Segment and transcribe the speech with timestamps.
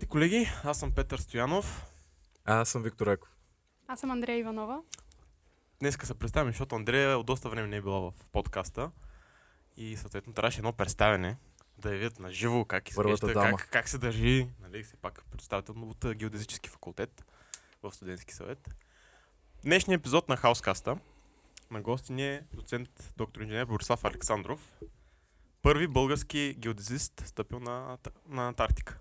[0.00, 0.50] Здравейте, колеги!
[0.64, 1.86] Аз съм Петър Стоянов.
[2.44, 3.28] А, аз съм Виктор Еков.
[3.88, 4.82] Аз съм Андрея Иванова.
[5.80, 8.90] Днеска се представим, защото Андрея от доста време не е била в подкаста.
[9.76, 11.36] И съответно трябваше едно представяне
[11.78, 14.48] да я видят на живо как изглежда, как, как се държи.
[14.60, 17.24] Нали, все пак представител от геодезически факултет
[17.82, 18.74] в студентски съвет.
[19.62, 20.98] Днешният епизод на Хаускаста
[21.70, 24.72] на гости ни е доцент доктор инженер Борислав Александров.
[25.62, 29.00] Първи български геодезист стъпил на, на Антарктика.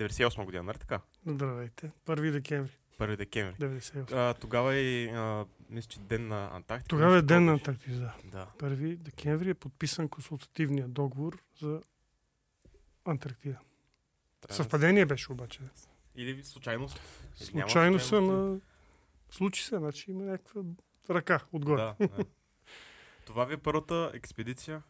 [0.00, 1.00] 98 година, нали така?
[1.26, 1.90] Здравейте.
[2.06, 3.54] 1 декември 1 декември.
[3.54, 4.12] 98.
[4.12, 6.88] А, тогава е а, мисля, че ден на Антарктика.
[6.88, 7.98] Тогава е ден на Антарктида.
[7.98, 8.12] да.
[8.12, 8.28] беше.
[8.30, 8.46] Да.
[8.58, 11.80] 1 декември е подписан консултативния договор за
[13.04, 13.58] Антарктида.
[14.40, 15.60] Трябва Съвпадение беше обаче.
[16.16, 17.00] Или случайност.
[17.34, 18.14] Случайно случайности.
[18.14, 18.60] ма...
[19.30, 20.62] Случи се, значи има някаква
[21.10, 21.80] ръка отгоре.
[21.80, 22.24] Да, да.
[23.26, 24.82] Това ви е първата експедиция.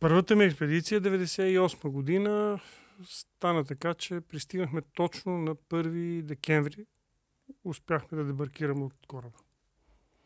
[0.00, 2.60] Първата ми експедиция 98 година
[3.04, 6.86] стана така, че пристигнахме точно на 1 декември.
[7.64, 9.38] Успяхме да дебаркираме от кораба.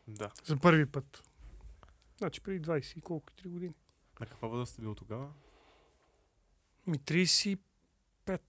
[0.07, 0.31] Да.
[0.45, 1.23] За първи път.
[2.17, 3.73] Значи преди 20 и колко 3 години.
[4.19, 5.31] На каква възраст сте бил тогава?
[6.87, 7.57] Ми 35,
[8.27, 8.39] 34.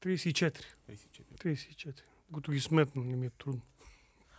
[0.00, 0.64] 34.
[0.88, 2.00] 34.
[2.34, 3.62] Като ги сметна, не ми е трудно.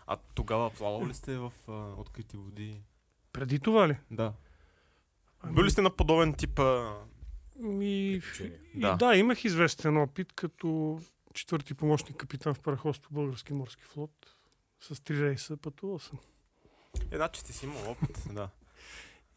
[0.08, 2.82] А тогава плавали ли сте в а, открити води?
[3.32, 3.98] Преди това ли?
[4.12, 4.34] Да.
[5.40, 6.98] Ами- Били сте на подобен тип а...
[7.60, 8.60] Ми, Приключения.
[8.74, 8.92] и, Да.
[8.96, 9.08] да.
[9.08, 11.00] да, имах известен опит като
[11.34, 14.36] четвърти помощник капитан в параходство Български морски флот.
[14.80, 16.20] С три рейса пътувал съм.
[17.12, 18.24] Една, че сте си имал опит.
[18.34, 18.50] да.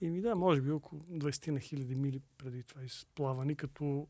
[0.00, 4.06] И ми да, може би около 20 на хиляди мили преди това изплавани като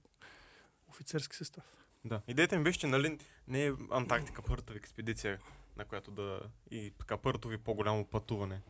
[0.89, 1.65] офицерски състав.
[2.05, 2.21] да.
[2.29, 5.39] Идеята ми беше, че нали, не е Антарктика първата ви експедиция,
[5.77, 6.41] на която да...
[6.71, 8.61] И така първото ви по-голямо пътуване.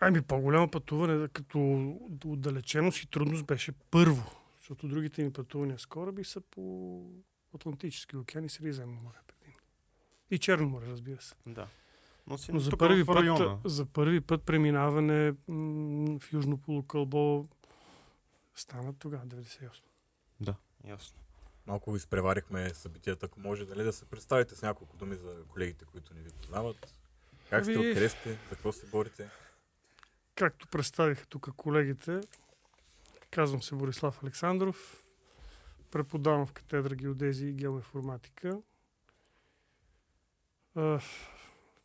[0.00, 1.58] Ами по-голямо пътуване като
[2.24, 4.22] отдалеченост и трудност беше първо.
[4.68, 7.02] Защото другите ми пътувания с кораби са по
[7.54, 9.58] Атлантически океан и Средиземно море предимно.
[10.30, 11.34] И Черно море, разбира се.
[11.46, 11.68] Да.
[12.26, 13.58] Но, си Но за първи, път, района.
[13.64, 17.48] за първи път преминаване м- в Южно полукълбо
[18.54, 19.82] стана тогава, 98.
[20.40, 20.54] Да,
[20.84, 21.18] ясно.
[21.66, 26.14] Малко изпреварихме събитията, ако може нали, да се представите с няколко думи за колегите, които
[26.14, 26.94] не ви познават.
[27.50, 29.30] Как сте, Ами- откъде сте, за какво се борите?
[30.34, 32.20] Както представиха тук колегите,
[33.30, 35.06] казвам се Борислав Александров,
[35.90, 38.62] преподавам в катедра геодезия и геоинформатика.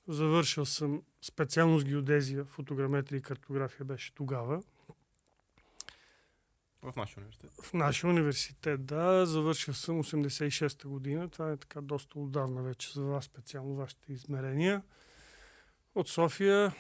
[0.08, 4.64] Завършил съм специалност геодезия, фотограметрия и картография беше тогава.
[6.82, 7.52] В нашия университет.
[7.64, 11.30] В нашия университет, да, завършил съм 86-та година.
[11.30, 14.84] Това е така доста отдавна вече за вас, специално вашите измерения.
[15.96, 16.76] От София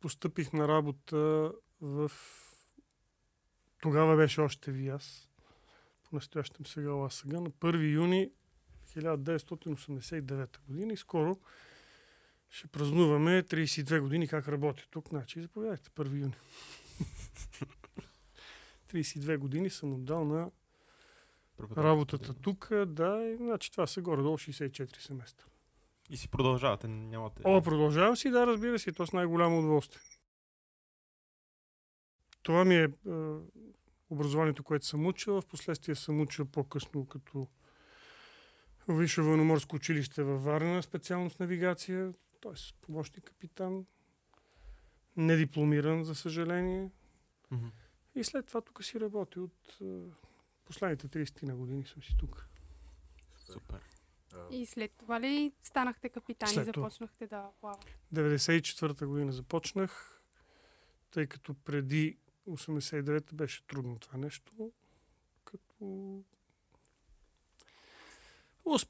[0.00, 2.10] постъпих на работа в...
[3.82, 5.30] Тогава беше още ВИАС.
[6.10, 7.40] По-настоящем сега ЛАСАГА.
[7.40, 8.30] На 1 юни
[8.96, 11.38] 1989 година и скоро
[12.50, 15.08] ще празнуваме 32 години как работя тук.
[15.08, 16.34] Значи, заповядайте, 1 юни.
[18.92, 20.50] 32 години съм отдал на
[21.76, 22.68] работата тук.
[22.86, 25.46] Да, значи това са горе-долу 64 семестра.
[26.10, 27.42] И си продължавате, нямате...
[27.44, 30.00] О, продължавам си, да, разбира се, то с най-голямо удоволствие.
[32.42, 32.88] Това ми е, е
[34.10, 35.40] образованието, което съм учил.
[35.40, 37.48] Впоследствие съм учил по-късно като
[38.88, 42.52] Висше военноморско училище във Варна, специалност навигация, т.е.
[42.80, 43.86] помощник капитан.
[45.16, 46.90] Не дипломиран, за съжаление.
[47.50, 47.66] Мгм.
[48.14, 49.84] И след това тук си работя от е,
[50.64, 52.46] последните 30 на години съм си тук.
[53.36, 53.80] Супер.
[54.50, 57.98] И след това ли станахте капитани и започнахте да плавате?
[58.14, 60.22] 94-та година започнах,
[61.10, 62.18] тъй като преди
[62.56, 64.72] 89-та беше трудно това нещо.
[65.44, 66.22] Като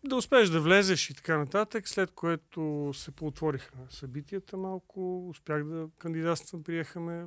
[0.05, 5.89] да успееш да влезеш и така нататък, след което се поотвориха събитията малко, успях да
[5.99, 7.27] кандидатствам, приехаме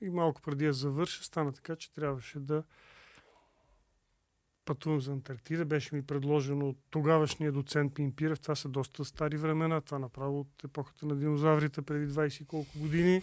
[0.00, 2.62] и малко преди да завърша, стана така, че трябваше да
[4.64, 5.64] пътувам за Антарктида.
[5.64, 8.40] Беше ми предложено от тогавашния доцент Пимпирев.
[8.40, 9.80] Това са доста стари времена.
[9.80, 13.22] Това направо от епохата на динозаврите преди 20 и колко години.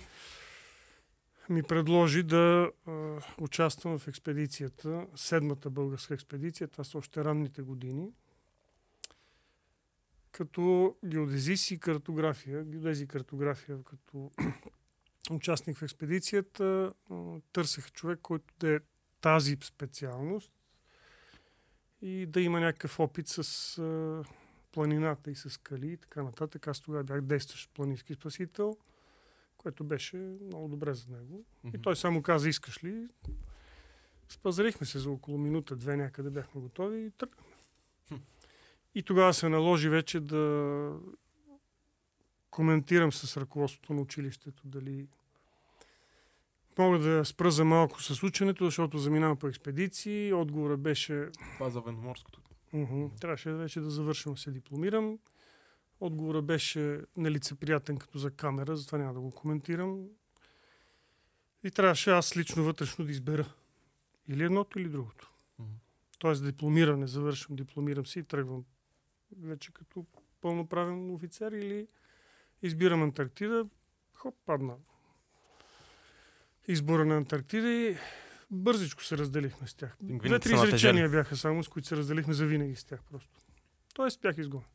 [1.49, 6.67] Ми предложи да а, участвам в експедицията, седмата българска експедиция.
[6.67, 8.11] Това са още ранните години.
[10.31, 14.31] Като геодезист и картография, геодези и картография, като
[15.31, 16.91] участник в експедицията,
[17.53, 18.79] търсех човек, който да е
[19.21, 20.51] тази специалност
[22.01, 24.23] и да има някакъв опит с а,
[24.71, 26.67] планината и с скали и така нататък.
[26.67, 28.77] Аз тогава бях действащ планински спасител,
[29.65, 31.45] което беше много добре за него.
[31.73, 33.07] И той само каза, искаш ли?
[34.29, 37.55] Спазарихме се за около минута-две някъде, бяхме готови и тръгнахме.
[38.95, 40.91] И тогава се наложи вече да
[42.49, 45.07] коментирам с ръководството на училището дали
[46.77, 50.33] мога да спра за малко с ученето, защото заминавам по експедиции.
[50.33, 52.41] Отговорът беше Това за военноморското.
[52.73, 53.05] Мгм.
[53.21, 55.19] Трябваше вече да завършим да се дипломирам.
[55.99, 60.05] Отговорът беше нелицеприятен като за камера, затова няма да го коментирам.
[61.63, 63.53] И трябваше аз лично вътрешно да избера.
[64.27, 65.31] Или едното, или другото.
[65.59, 65.71] Мгм.
[66.19, 68.65] Тоест дипломиране, завършвам, дипломирам си и тръгвам
[69.41, 70.05] вече като
[70.41, 71.87] пълноправен офицер или
[72.61, 73.65] избирам Антарктида.
[74.13, 74.75] Хоп, падна.
[76.67, 77.97] Избора на Антарктида и
[78.51, 79.97] бързичко се разделихме с тях.
[80.01, 83.39] Две-три изречения бяха само, с които се разделихме за винаги с тях просто.
[83.93, 84.67] Тоест бях изгонен.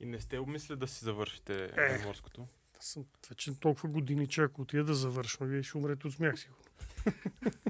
[0.00, 1.68] И не сте обмисли да си завършите Е.
[1.68, 2.46] военноморското?
[2.78, 6.38] Аз съм вече толкова години, че ако отида да завършвам, вие ще умрете от смях
[6.38, 6.62] сигурно.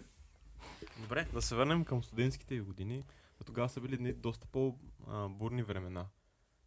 [1.00, 3.03] Добре, да се върнем към студентските години.
[3.41, 6.06] А Тогава са били доста по-бурни времена.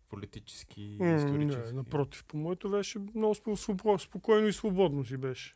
[0.09, 1.75] Политически, Не, исторически.
[1.75, 5.55] напротив, по моето беше много спо- споко- спокойно и свободно си беше.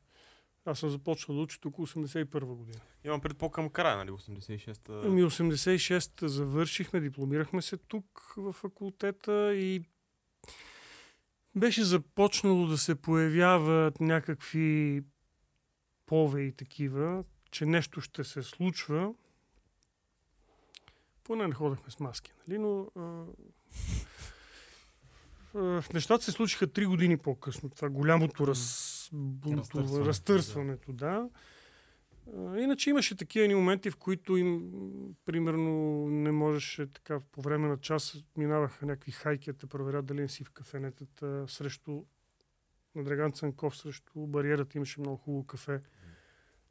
[0.65, 2.79] Аз съм започнал да уча тук 81 година.
[3.03, 4.93] Имам пред по-към края, нали, 86-та.
[4.95, 8.05] Ами 86-та завършихме, дипломирахме се тук
[8.37, 9.81] в факултета и
[11.55, 15.03] беше започнало да се появяват някакви
[16.05, 19.13] повеи такива, че нещо ще се случва.
[21.23, 22.57] Поне не ходехме с маски, нали?
[22.57, 23.25] Но а,
[25.55, 27.69] а, нещата се случиха три години по-късно.
[27.69, 28.93] Това голямото раз,
[29.45, 31.29] Разтърсването, разтърсването, да.
[32.35, 34.71] Иначе имаше такива моменти, в които им,
[35.25, 40.29] примерно, не можеше така, по време на час минаваха някакви хайки, да проверят дали не
[40.29, 42.03] си в кафенетата срещу
[42.95, 45.79] на Драган Цанков срещу бариерата имаше много хубаво кафе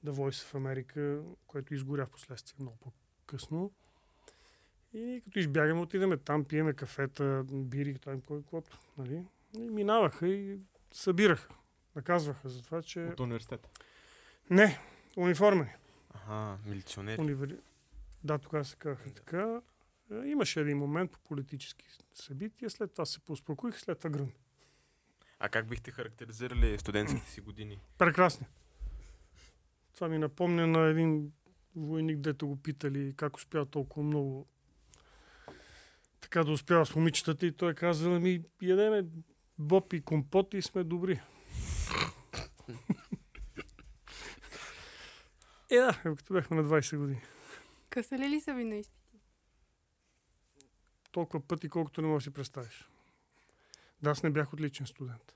[0.04, 3.72] The Voice в Америка, което изгоря в последствие много по-късно.
[4.92, 8.78] И като избягаме, отидеме там, пиеме кафета, бири, там кой каквото.
[8.98, 9.24] Нали?
[9.58, 10.60] И минаваха и
[10.92, 11.54] събираха.
[11.96, 13.00] Наказваха за това, че...
[13.00, 13.68] От университета.
[14.50, 14.78] Не,
[15.16, 15.70] униформени.
[16.10, 17.20] Ага, милиционери.
[17.20, 17.58] Универ...
[18.24, 19.60] Да, тогава се казаха така.
[20.12, 21.84] Е, Имаше един момент по политически
[22.14, 24.30] събития, след това се поуспокоих, след това гръм.
[25.38, 27.80] А как бихте характеризирали студентските си години?
[27.98, 28.46] Прекрасни.
[29.94, 31.32] Това ми напомня на един
[31.76, 34.46] войник, дето го питали как успява толкова много
[36.20, 39.04] така да успява с момичетата и той каза, ми ядеме
[39.58, 41.20] боб и компот и сме добри.
[45.70, 47.22] Е, да, като бяхме на 20 години.
[47.90, 49.18] Късали ли са ви на изпити?
[51.12, 52.88] Толкова пъти, колкото не можеш да си представиш.
[54.02, 55.34] Да, аз не бях отличен студент.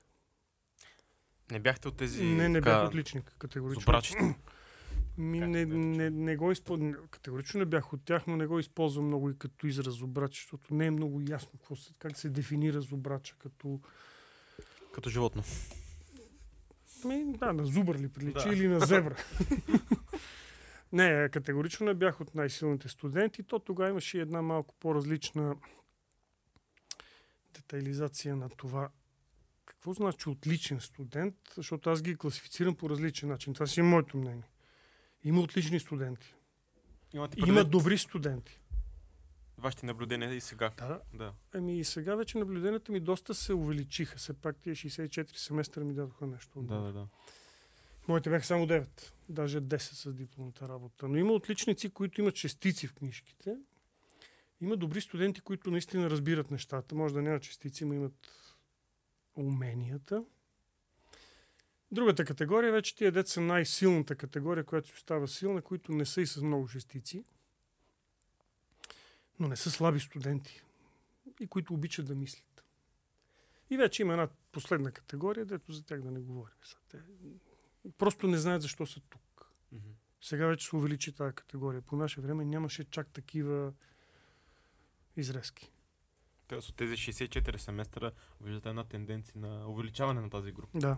[1.51, 2.23] Не бяхте от тези...
[2.23, 3.81] не, не бях отличник, категорично.
[3.81, 4.35] Зубрачите.
[5.17, 6.95] Ми, не, не, не, го използвам.
[7.11, 10.73] Категорично не бях от тях, но не го използвам много и като израз зубрач, защото
[10.73, 13.79] не е много ясно какво се, как се дефинира зубрача като...
[14.93, 15.43] Като животно.
[17.05, 18.53] Ми, да, на зубър ли прилича Да.
[18.53, 19.15] или на зебра.
[20.91, 23.43] не, категорично не бях от най-силните студенти.
[23.43, 25.55] То тогава имаше и една малко по-различна
[27.53, 28.89] детайлизация на това.
[29.65, 31.35] Какво значи отличен студент?
[31.55, 33.53] Защото аз ги класифицирам по различен начин.
[33.53, 34.49] Това си е моето мнение.
[35.23, 36.35] Има отлични студенти.
[37.13, 38.60] Имате Има добри студенти.
[39.61, 40.71] Вашите наблюдения и сега.
[40.77, 41.01] Да.
[41.13, 41.33] Да.
[41.53, 44.17] Ами и сега вече наблюденията ми доста се увеличиха.
[44.17, 46.61] Все пак тия 64 семестра ми дадоха нещо.
[46.61, 47.07] Да, да, да.
[48.07, 48.87] Моите бяха само 9.
[49.29, 51.07] Даже 10 с дипломната работа.
[51.07, 53.57] Но има отличници, които имат частици в книжките.
[54.61, 56.95] Има добри студенти, които наистина разбират нещата.
[56.95, 58.31] Може да няма частици, но имат
[59.35, 60.23] уменията.
[61.91, 66.21] Другата категория, вече тия деца са най-силната категория, която си остава силна, които не са
[66.21, 67.23] и с много частици,
[69.41, 70.63] но не са слаби студенти
[71.39, 72.63] и които обичат да мислят.
[73.69, 76.55] И вече има една последна категория, дето за тях да не говорим.
[76.89, 76.99] Те
[77.97, 79.51] просто не знаят защо са тук.
[79.71, 79.89] Мгм.
[80.21, 81.81] Сега вече се увеличи тази категория.
[81.81, 83.73] По наше време нямаше чак такива
[85.17, 85.71] изрезки.
[86.47, 90.79] Тоест от тези 64 семестра виждате една тенденция на увеличаване на тази група.
[90.79, 90.97] Да.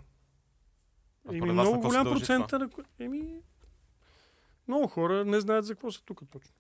[1.28, 2.54] А Еми, много голям процент.
[3.00, 3.42] Еми,
[4.68, 6.56] много хора не знаят за какво са тук точно.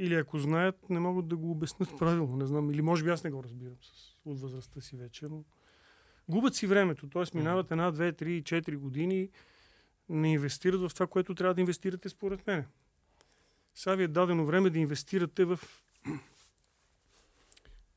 [0.00, 2.36] Или ако знаят, не могат да го обяснят правилно.
[2.36, 2.70] Не знам.
[2.70, 5.28] Или може би аз не го разбирам с, от възрастта си вече.
[5.28, 5.44] Но...
[6.28, 7.08] Губят си времето.
[7.08, 7.38] Т.е.
[7.38, 9.28] минават една, две, три, четири години.
[10.08, 12.64] Не инвестират в това, което трябва да инвестирате според мен.
[13.74, 15.60] Сега ви е дадено време да инвестирате в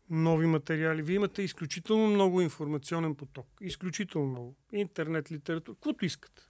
[0.09, 1.01] нови материали.
[1.01, 3.47] Вие имате изключително много информационен поток.
[3.61, 4.55] Изключително много.
[4.71, 6.41] Интернет, литература, каквото искате.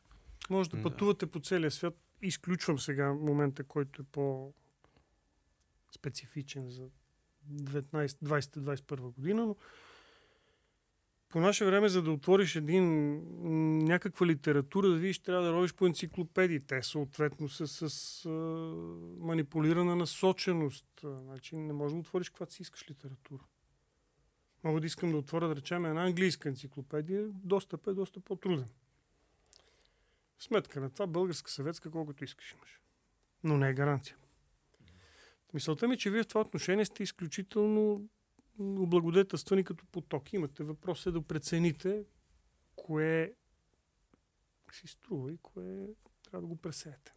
[0.50, 4.06] Може да пътувате по целия свят изключвам сега момента, който е
[5.94, 6.90] по-специфичен за
[7.52, 9.56] 19-20-21 година, но
[11.30, 12.86] по наше време, за да отвориш един
[13.86, 16.60] някаква литература, да видиш, трябва да робиш по енциклопедии.
[16.60, 18.30] Те съответно са с а,
[19.20, 20.86] манипулирана насоченост.
[21.04, 23.44] Значи не можеш да отвориш каквато си искаш литература.
[24.64, 27.30] Мога да искам да отворя, да речем, една английска енциклопедия.
[27.34, 28.68] Достъп е доста по-труден.
[30.40, 32.80] Сметка на това, българска, съветска, колкото искаш имаш.
[33.44, 34.16] Но не е гаранция.
[35.54, 38.10] Мисълта ми, е, че вие в това отношение сте изключително
[38.60, 40.34] облагодетелствани като поток.
[40.34, 42.06] Имате въпрос е да прецените
[42.76, 43.34] кое
[44.72, 45.88] си струва и кое
[46.24, 47.14] трябва да го пресеете.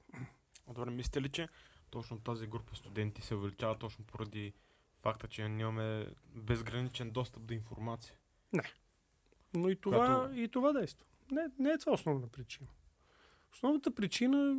[0.68, 1.48] Добре, мислите ли, че
[1.90, 4.52] точно тази група студенти се увеличава точно поради
[5.02, 8.14] факта, че нямаме безграничен достъп до информация?
[9.54, 11.06] Но и това, Когато- и това действа.
[11.30, 12.68] Не, не е това основна причина.
[13.52, 14.54] Основната причина,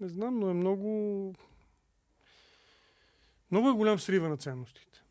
[0.00, 1.34] не знам, но е много...
[3.56, 5.02] Много е голям срива на ценностите.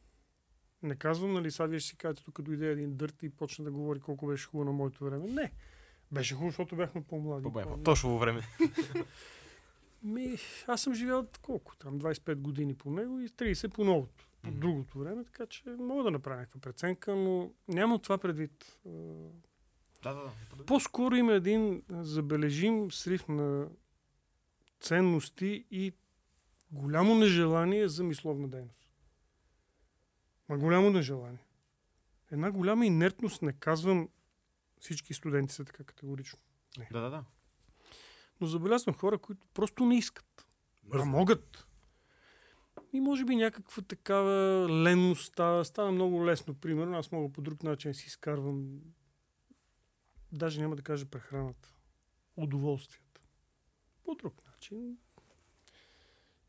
[0.83, 3.71] Не казвам, нали, сега вие ще си кажете, тук дойде един дърт и почна да
[3.71, 5.27] говори колко беше хубаво на моето време.
[5.27, 5.51] Не.
[6.11, 7.43] Беше хубаво, защото бяхме по-млади.
[7.43, 8.41] По-бе, По- точно във време.
[10.03, 10.37] Ми,
[10.67, 14.99] аз съм живял колко там, 25 години по него и 30 по новото, по другото
[14.99, 18.79] време, така че мога да направя някаква преценка, но нямам това предвид.
[20.03, 20.65] Да, да, да.
[20.65, 23.67] По-скоро има един забележим срив на
[24.79, 25.93] ценности и
[26.71, 28.87] голямо нежелание за мисловна дейност.
[30.49, 31.45] Ма голямо нежелание.
[32.31, 34.09] Една голяма инертност, не казвам
[34.79, 36.39] всички студенти са така категорично.
[36.91, 37.23] Да, да, да.
[38.41, 40.47] Но забелязвам хора, които просто не искат.
[40.83, 41.11] А Мързно.
[41.11, 41.67] могат.
[42.93, 46.53] И може би някаква такава ленност става, става много лесно.
[46.55, 48.79] Примерно, аз мога по друг начин си изкарвам,
[50.31, 51.75] даже няма да кажа прехраната,
[52.35, 53.21] удоволствията.
[54.03, 54.97] По друг начин.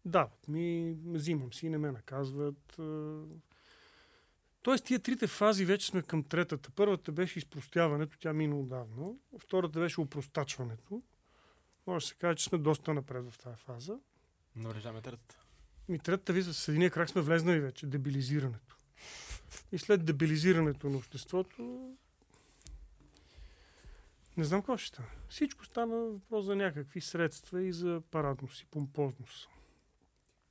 [0.06, 2.78] Дават ми, взимам си, не ме наказват.
[2.78, 3.22] а.
[4.62, 6.70] Тоест, тия трите фази вече сме към третата.
[6.70, 9.12] Първата беше изпростяването, тя мина отдавна.
[9.38, 11.02] Втората беше упростачването.
[11.86, 13.98] Може да се каже, че сме доста напред в тази фаза.
[14.56, 15.38] Но решаваме третата.
[15.88, 17.86] Ми третата виза с единия крак сме влезнали вече.
[17.86, 18.76] Дебилизирането.
[19.72, 21.94] И след дебилизирането на обществото
[24.36, 25.08] не знам какво ще стане.
[25.28, 29.48] Всичко стана въпрос за някакви средства и за парадност и помпозност.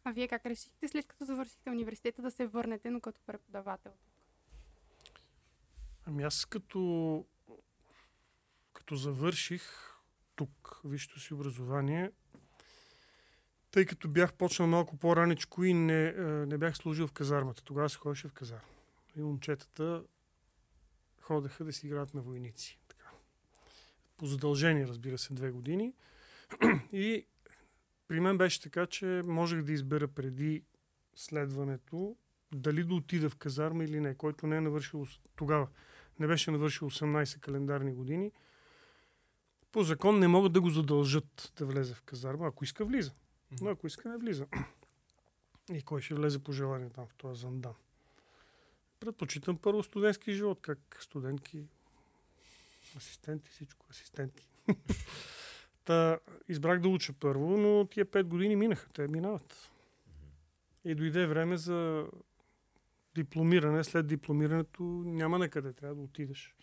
[0.07, 3.91] А вие как решихте след като завършихте университета да се върнете, но като преподавател?
[6.05, 7.25] Ами аз като,
[8.73, 9.61] като завърших
[10.35, 12.11] тук висшето си образование,
[13.71, 17.63] тъй като бях почнал малко по-раничко и не, е, не бях служил в казармата.
[17.63, 18.69] Тогава се ходеше в казарма.
[19.15, 20.03] И момчетата
[21.21, 22.79] ходеха да си играят на войници.
[22.87, 23.09] Така.
[24.17, 25.93] По задължение, разбира се, две години.
[26.91, 27.25] И
[28.07, 30.63] при мен беше така, че можех да избера преди
[31.15, 32.15] следването
[32.53, 35.67] дали да отида в казарма или не, който не е навършил тогава.
[36.19, 38.31] Не беше навършил 18 календарни години.
[39.71, 42.47] По закон не могат да го задължат да влезе в казарма.
[42.47, 43.11] Ако иска, влиза.
[43.61, 44.47] Но ако иска, не влиза.
[45.73, 47.73] И кой ще влезе по желание там в този зандан?
[48.99, 51.67] Предпочитам първо студентски живот, как студентки,
[52.97, 54.47] асистенти, всичко, асистентки.
[55.85, 59.71] Та, избрах да уча първо, но тия пет години минаха, те минават.
[60.85, 62.07] И дойде време за
[63.15, 63.83] дипломиране.
[63.83, 66.55] След дипломирането няма на къде, трябва да отидеш.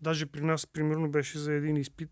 [0.00, 2.10] Даже при нас, примерно, беше за един изпит,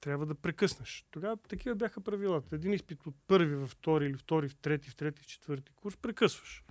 [0.00, 1.06] трябва да прекъснеш.
[1.10, 2.56] Тогава такива бяха правилата.
[2.56, 5.96] Един изпит от първи във втори или втори в трети, в трети, в четвърти курс,
[5.96, 6.64] прекъсваш.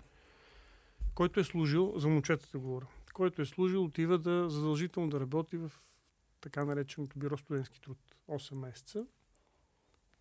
[1.15, 5.71] Който е служил, за момчетата говоря, който е служил, отива да задължително да работи в
[6.41, 7.97] така нареченото бюро студентски труд.
[8.29, 9.05] 8 месеца.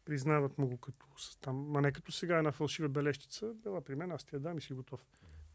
[0.05, 1.07] Признават му го като
[1.41, 3.55] там, а не като сега една фалшива белещица.
[3.55, 5.05] Бела при мен, аз ти я дам и си готов.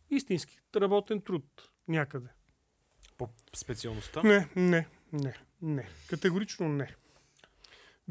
[0.10, 2.28] Истински работен труд някъде.
[3.18, 4.24] По специалността?
[4.24, 5.90] Не, не, не, не.
[6.10, 6.96] Категорично не.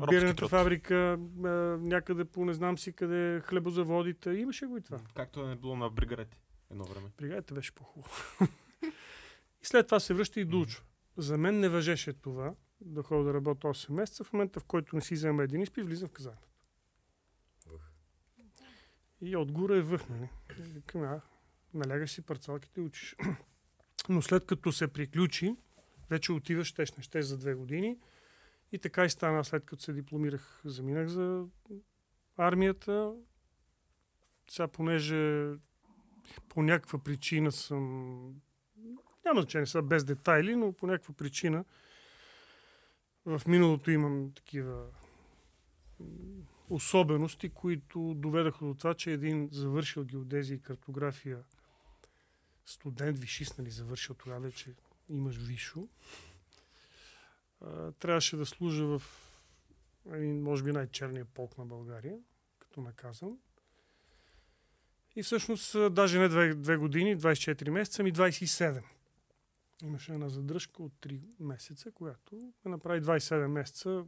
[0.08, 1.48] Бирната фабрика, а,
[1.80, 5.00] някъде по не знам си къде, хлебозаводите, имаше го и това.
[5.14, 6.38] Както е било на бригарети
[6.70, 7.08] едно време.
[7.18, 8.14] Бригадата беше по-хубаво.
[9.62, 10.84] и след това се връща и доучва.
[11.16, 14.24] За мен не въжеше това, да ходя да работя 8 месеца.
[14.24, 16.46] В момента, в който не си взема един изпит, влизам в казармата.
[19.20, 20.28] И отгоре е въх, нали?
[20.58, 21.20] И Викам, а,
[21.74, 23.16] налягаш си парцалките и учиш.
[24.08, 25.56] Но след като се приключи,
[26.10, 27.98] вече отиваш, щеш, не щеш за две години.
[28.72, 31.46] И така и стана, след като се дипломирах, заминах за
[32.36, 33.14] армията.
[34.50, 35.50] Сега, понеже
[36.48, 38.34] по някаква причина съм...
[39.24, 41.64] Няма значение сега без детайли, но по някаква причина
[43.26, 44.86] в миналото имам такива
[46.68, 51.38] особености, които доведаха до това, че един завършил геодезия и картография
[52.64, 54.74] студент, вишист, нали, завършил тогава вече
[55.08, 55.88] имаш вишо,
[57.98, 59.02] трябваше да служа в
[60.12, 62.18] един, може би, най-черния полк на България,
[62.58, 63.38] като наказан.
[65.16, 68.82] И всъщност, даже не две, две години, 24 месеца, ми 27.
[69.82, 74.04] Имаше една задръжка от 3 месеца, която ме направи 27 месеца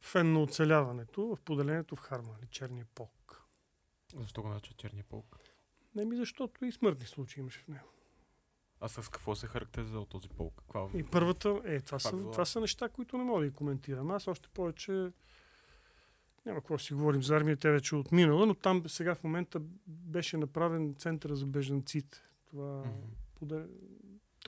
[0.00, 3.42] фен на оцеляването в поделението в Харма, или черния полк.
[4.16, 5.38] Защо го наричат черния полк?
[5.94, 7.88] Не ми защото и смъртни случаи имаше в него.
[8.80, 10.54] А с какво се характеризира този полк?
[10.56, 10.88] Каква...
[10.94, 14.10] И първата, е, това, са, това са неща, които не мога да ги коментирам.
[14.10, 15.12] Аз още повече
[16.46, 19.60] няма какво си говорим за армия, тя вече е отминала, но там сега в момента
[19.86, 22.18] беше направен център за бежанците.
[22.50, 22.90] Това Мгм.
[23.34, 23.66] поде...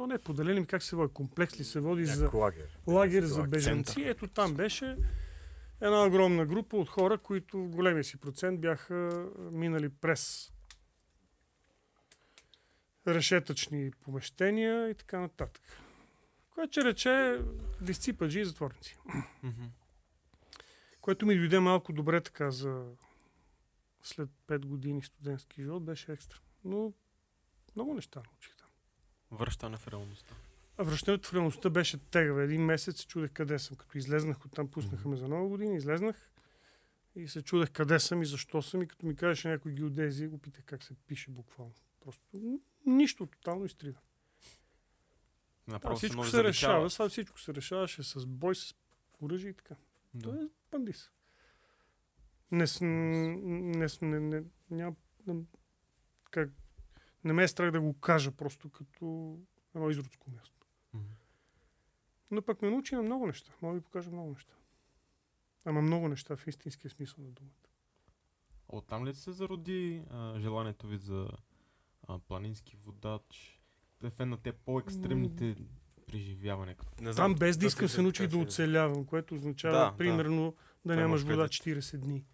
[0.00, 2.78] То не е поделение, ми как се води, комплекс ли се води за Някакъв лагер.
[2.86, 3.50] лагер за Лагер.
[3.50, 3.94] бежанци.
[3.94, 4.10] център.
[4.10, 4.96] Ето там беше
[5.80, 8.94] една огромна група от хора, които в големия си процент бяха
[9.52, 10.52] минали през
[13.06, 15.62] решетъчни помещения и така нататък.
[16.50, 17.40] Което че рече
[17.80, 18.98] дисципаджи и затворници.
[21.00, 22.84] Което ми дойде малко добре така за
[24.02, 26.38] след 5 години студентски живот, беше екстра.
[26.64, 26.92] Но
[27.76, 28.59] много неща научих.
[29.32, 30.34] Връщане в реалността.
[30.78, 32.42] А връщането в реалността беше тегава.
[32.42, 33.76] Един месец се чудех къде съм.
[33.76, 36.30] Като излезнах от там, пуснаха ме за нова година, излезнах
[37.16, 38.82] и се чудех къде съм и защо съм.
[38.82, 41.74] И като ми кажеше някой геодези, го питах как се пише буквално.
[42.00, 42.22] Просто
[42.86, 43.98] нищо, тотално изтрида.
[45.68, 48.74] А, Направо всичко се решава, сега всичко се решаваше с бой, с
[49.20, 49.74] оръжие и така.
[50.14, 50.22] Да.
[50.22, 51.10] Това е пандис.
[52.52, 54.96] Не, с- не, с- не, не, няма,
[55.26, 55.34] не,
[56.30, 56.50] как,
[57.24, 59.38] не ме е страх да го кажа просто като
[59.74, 60.66] едно изродско място.
[60.94, 61.04] Мгм.
[62.30, 63.52] Но пък ме научи на много неща.
[63.62, 64.54] Мога да ви покажа много неща.
[65.64, 67.52] Ама много неща в истинския смисъл на думата.
[68.68, 71.28] Оттам ли се зароди а, желанието ви за
[72.02, 73.60] а, планински водач?
[74.00, 75.56] Да е фен на те по-екстремните
[76.06, 76.76] преживявания.
[76.76, 78.42] като- Не Там без да как искам се научих да каже.
[78.42, 79.96] оцелявам, което означава Да, да.
[79.96, 80.52] примерно да,
[80.82, 81.82] Това нямаш имаш вода предвид.
[81.84, 82.24] 40 дни.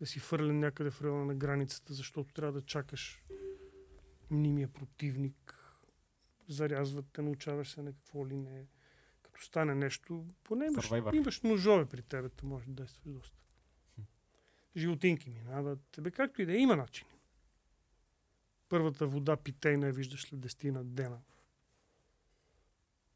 [0.00, 3.22] Да си фърлен някъде в района на границата, защото трябва да чакаш
[4.30, 5.54] мнимия противник.
[6.48, 8.66] Зарязват те, научаваш се на какво ли не.
[9.22, 11.16] Като стане нещо, поне имаш, Survivor.
[11.16, 13.38] имаш ножове при тебе, да можеш да действаш доста.
[14.76, 15.80] Животинки минават.
[15.92, 17.06] Тебе както и да е, има начин.
[18.68, 21.20] Първата вода питейна я виждаш след 10 на дена.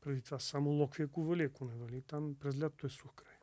[0.00, 2.02] Преди това само локви, ако вали, ако не вали.
[2.02, 3.34] Там през лятото е сух край.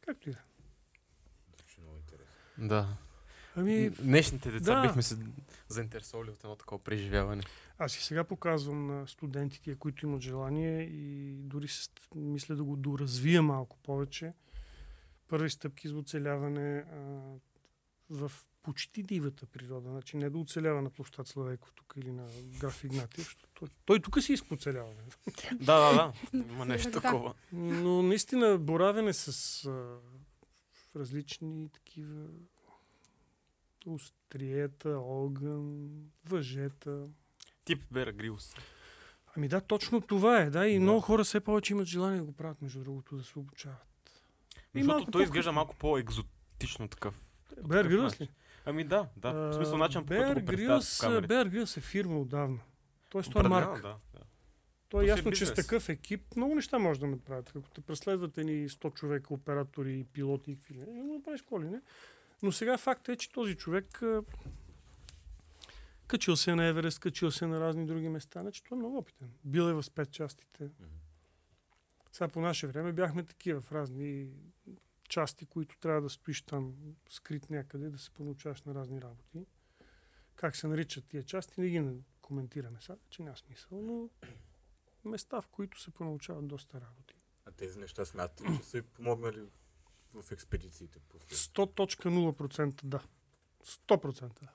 [0.00, 0.38] Както и да.
[0.38, 0.42] е.
[1.56, 2.34] Звучи много интересно.
[2.58, 2.96] Да.
[3.56, 4.88] Ами, Днешните деца да.
[4.88, 5.16] бихме се
[5.68, 7.42] заинтересували от едно такова преживяване.
[7.78, 12.76] аз и сега показвам на студентите, които имат желание и дори се, мисля да го
[12.76, 14.32] доразвия малко повече.
[15.28, 16.98] Първи стъпки за оцеляване а,
[18.10, 19.90] в почти дивата природа.
[19.90, 22.26] Значи не да оцелява на площад Славейков тук или на
[22.60, 25.02] граф Игнатиев, той, той тук си иска оцеляване.
[25.52, 26.12] Да, да, да.
[26.52, 27.34] Има нещо такова.
[27.52, 29.98] Но наистина боравене с а,
[30.96, 32.26] различни такива
[33.86, 35.88] остриета, огън,
[36.28, 37.06] въжета.
[37.64, 38.54] Тип Бера Грилс.
[39.36, 40.50] Ами да, точно това е.
[40.50, 40.80] Да, и Да.
[40.80, 43.78] много хора все повече имат желание да го правят, между другото, да се обучават.
[44.74, 47.20] И Защото малко той изглежда малко по-екзотично такъв.
[47.48, 48.28] Такъв Грилс ли?
[48.64, 49.32] Ами да, да.
[49.32, 51.26] В смисъл начин, по който го представят.
[51.26, 52.58] Bear Grylls е фирма отдавна.
[53.10, 53.82] Тоест, той е марка.
[53.82, 54.24] Да, да.
[54.88, 57.52] То е е ясно, че с такъв екип много неща може да направят.
[57.56, 61.68] Ако те преследват ни 100 човека, оператори, пилоти и какви не, го направиш какво ли
[61.68, 61.80] не.
[62.42, 64.02] Но сега факт е, че този човек
[66.06, 68.40] качил се на Еверест, качил се на разни други места.
[68.40, 69.30] Значи той е много опитен.
[69.44, 70.70] Бил е в спецчастите.
[72.12, 74.28] Сега по наше време бяхме такива в разни
[75.08, 76.74] части, които трябва да стоиш там
[77.08, 79.46] скрит някъде, да се понаучаваш на разни работи.
[80.36, 81.84] Как се наричат тия части, не ги
[82.20, 84.08] коментираме сега, че няма смисъл, но
[85.04, 87.14] места, в които се понаучават доста работи.
[87.44, 89.42] А тези неща смятате, че са ви помогнали
[90.22, 91.28] в експедициите после?
[91.28, 93.00] 100.0% да.
[93.64, 94.48] 100% да.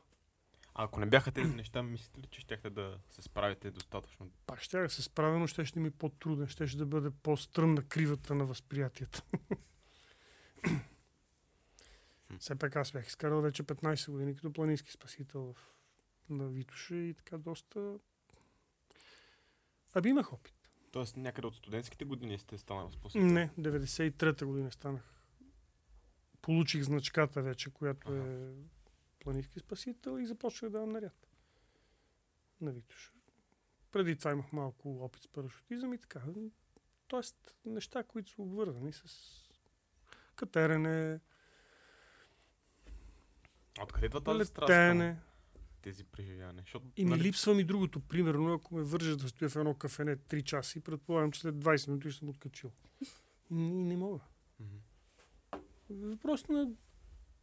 [0.73, 4.31] А ако не бяха тези неща, мислите ли, че щяхте да се справите достатъчно?
[4.45, 7.09] Пак ще да се справя, но ще, ще ми е по-труден, ще, ще да бъде
[7.23, 9.23] по-стръмна кривата на възприятията.
[12.39, 15.55] Все пак аз бях изкарал вече 15 години като планински спасител в,
[16.29, 17.99] на Витоша и така доста...
[19.93, 20.55] Аби имах опит.
[20.91, 23.25] Тоест някъде от студентските години сте станали спасител?
[23.25, 25.20] Не, 93-та година станах.
[26.41, 28.53] Получих значката вече, която е
[29.19, 31.27] планински спасител и започнах да давам наряд.
[32.61, 33.11] На Витоша.
[33.91, 36.21] Преди това имах малко опит с парашутизъм и така.
[37.07, 39.05] Тоест, неща, които са обвързани с
[40.35, 41.19] катерене,
[43.81, 45.19] Откъде идва тази летене.
[45.81, 46.61] тези преживявания?
[46.61, 47.99] Защото, И ми нали, липсва ми другото.
[47.99, 51.55] Примерно, ако ме вържат да стоя в едно кафене 3 часа и предполагам, че след
[51.55, 52.71] 20 минути съм откачил.
[53.51, 54.19] И не мога.
[54.59, 54.75] Мгм.
[55.91, 56.67] Въпрос на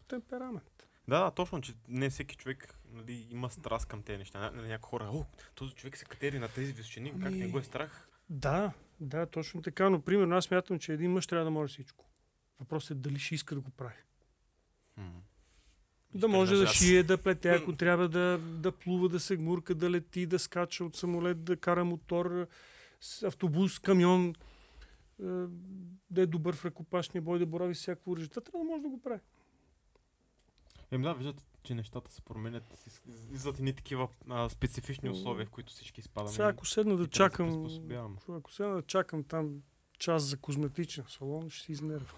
[0.08, 0.88] темперамент.
[1.08, 4.50] Да, да, точно, че не всеки човек нали, има страст към тези неща.
[4.54, 7.58] Нали, някои хора, о, този човек се катери на тези височини, как Ами- не го
[7.58, 8.08] е страх?
[8.30, 9.90] Да, да, точно така.
[9.90, 12.04] Но, примерно, аз мятам, че един мъж трябва да може всичко.
[12.60, 13.94] Въпросът е дали ще иска да го прави.
[14.96, 15.12] М.
[16.14, 19.90] Да може да шие, да плете, ако трябва да, да плува, да се гмурка, да
[19.90, 22.46] лети, да скача от самолет, да кара мотор,
[23.24, 24.34] автобус, камион,
[26.10, 28.28] да е добър в ръкопашния бой, да борави с всяко оръжие.
[28.28, 29.20] Това трябва да може да го прави.
[30.90, 32.86] Еми да, виждате, че нещата се променят.
[32.86, 36.32] из- Излизат ни такива а, специфични условия, в които всички изпадаме.
[36.32, 38.16] Сега ако седна да да се чакам, приспособяваме.
[38.28, 39.62] ако седна да чакам там
[39.98, 42.14] час за козметичен салон, ще си изнервя.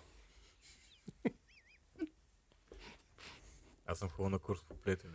[3.86, 5.14] Аз съм ходил на курс по плетене.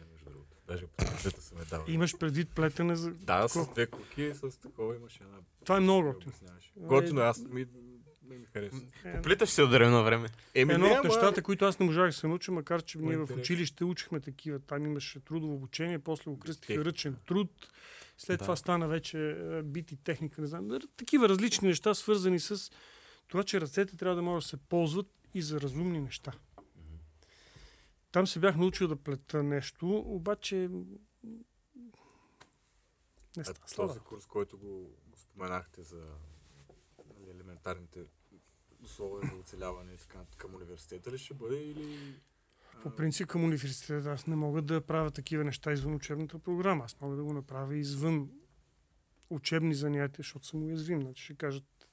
[0.67, 0.85] Даже
[1.19, 1.91] света са ме давали.
[1.93, 3.11] Имаш предвид плетене за...
[3.11, 5.37] Да, с две куки, с такова имаше една...
[5.65, 6.33] Това е много готино.
[6.43, 7.65] Е, Готино, аз ми,
[8.29, 8.81] не ми хареса.
[9.05, 10.27] Е, Поплиташ се от време на време.
[10.55, 13.29] Еми, Едно от нещата, които аз не можах да се науча, макар че ние в
[13.37, 14.59] училище учихме такива.
[14.59, 17.51] Там имаше трудово обучение, после го кръстиха ръчен труд.
[18.17, 18.43] След Да.
[18.43, 20.69] това стана вече е, бити техника, не знам.
[20.97, 22.71] Такива различни неща, свързани с
[23.27, 26.31] това, че ръцете трябва да могат да се ползват и за разумни неща.
[28.15, 31.41] Там се бях научил да плета нещо, обаче не
[33.37, 33.93] А става слава.
[33.93, 36.05] този курс, който го, споменахте за
[37.15, 37.99] нали, елементарните
[38.83, 42.15] условия за оцеляване и така нататък, към университета ли ще бъде или...
[42.83, 46.83] По принцип към университета аз не мога да правя такива неща извън учебната програма.
[46.83, 48.29] Аз мога да го направя извън
[49.29, 51.01] учебни занятия, защото съм уязвим.
[51.01, 51.87] Значи ще кажат,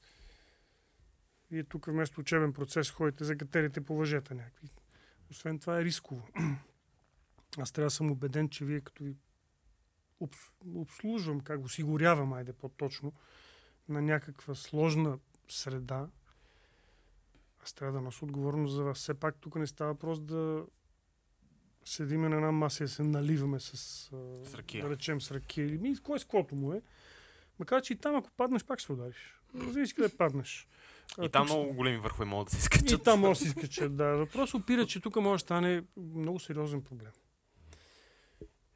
[1.50, 4.68] вие тук вместо учебен процес ходите за катерите по въжета някакви.
[5.32, 6.22] Освен това е рисково.
[7.58, 9.16] Аз трябва да съм убеден, че вие като ви
[10.20, 13.12] обс- обслужвам, как осигурявам, айде по-точно,
[13.88, 15.18] на някаква сложна
[15.48, 16.08] среда,
[17.62, 18.98] аз трябва да нося отговорност за вас.
[18.98, 20.66] Все пак тук не става въпрос да
[21.84, 23.76] седиме на една маса и се наливаме с,
[24.44, 24.84] С ракия.
[24.84, 25.66] да речем с ракия.
[25.66, 26.82] Или ми, кой с каквото му е.
[27.58, 29.40] Макар, че и там, ако паднеш, пак се удариш.
[29.54, 30.68] Зависи къде паднеш.
[31.22, 33.02] И там тук много големи върхове могат да се и изкачат.
[33.02, 34.04] там може да се изкачат, да.
[34.04, 37.12] Въпрос опира, че тук може да стане много сериозен проблем.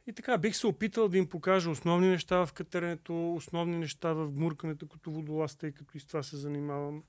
[0.06, 4.32] И така, бих се опитал да им покажа основни неща в катеренето, основни неща в
[4.32, 7.02] гмуркането като водолаз, тъй като и с това се занимавам.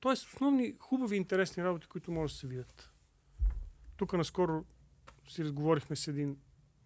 [0.00, 2.90] Тоест, основни, хубави, интересни работи, които може да се видят.
[3.96, 4.64] Тук наскоро
[5.28, 6.36] си разговорихме с един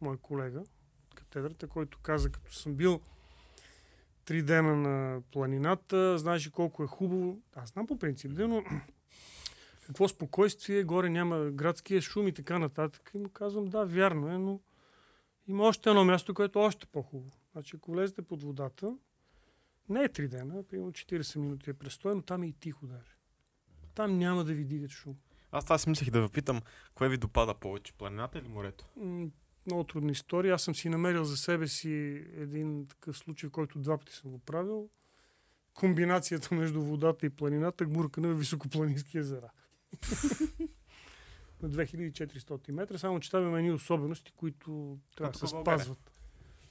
[0.00, 0.60] мой колега
[1.06, 3.00] от катедрата, който каза, като съм бил
[4.24, 7.38] три дена на планината, знаеш колко е хубаво.
[7.54, 8.64] Аз знам по принцип, да, но
[9.86, 13.10] какво спокойствие, горе няма градския шум и така нататък.
[13.14, 14.60] И му казвам, да, вярно е, но
[15.46, 17.32] има още едно място, което е още по-хубаво.
[17.52, 18.96] Значи, ако влезете под водата,
[19.88, 23.16] не е три дена, примерно 40 минути е престой, но там е и тихо даже.
[23.94, 25.16] Там няма да ви дигат шум.
[25.52, 26.62] Аз това си мислех да ви питам,
[26.94, 28.84] кое ви допада повече, планината или морето?
[29.66, 30.54] Много трудна история.
[30.54, 31.90] Аз съм си намерил за себе си
[32.36, 34.88] един такъв случай, който два пъти съм го правил.
[35.74, 39.50] Комбинацията между водата и планината, гмуркане в високопланински езера.
[41.62, 46.10] на 2400 метра, само че там има едни особености, които трябва да се спазват.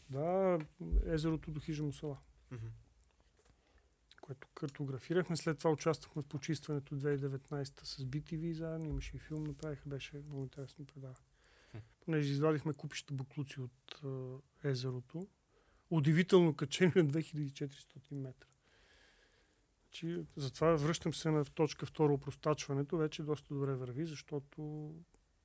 [0.10, 0.60] Да,
[1.06, 2.17] езерото до хижа Мусала,
[4.21, 5.38] което картографирахме.
[5.38, 8.89] След това участвахме в почистването 2019 с BTV заедно.
[8.89, 11.33] Имаше и филм, направиха, беше много интересно предаване.
[12.06, 14.02] Понеже извадихме купища буклуци от
[14.63, 15.28] е, езерото.
[15.89, 18.48] Удивително качение на 2400 метра.
[19.84, 22.98] Значи, затова връщам се на точка второ простачването.
[22.98, 24.92] Вече доста добре върви, защото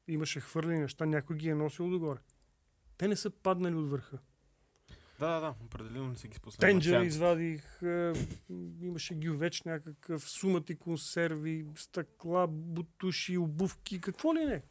[0.09, 2.18] имаше хвърлени неща, някой ги е носил догоре.
[2.99, 4.18] Те не са паднали от върха.
[5.18, 6.68] Да, да, да, определено не си ги споследва.
[6.68, 8.12] Тенджер извадих, е,
[8.83, 14.62] имаше гювеч някакъв, сумати консерви, стъкла, бутуши, обувки, какво ли не.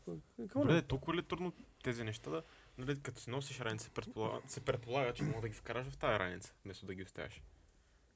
[0.41, 0.81] Какво Добре, не?
[0.81, 1.53] толкова ли е трудно
[1.87, 2.43] тези неща да...
[2.77, 5.97] Нали, като си носиш раница, се предполага, се предполага, че мога да ги вкараш в
[5.97, 7.41] тази раница, вместо да ги оставяш.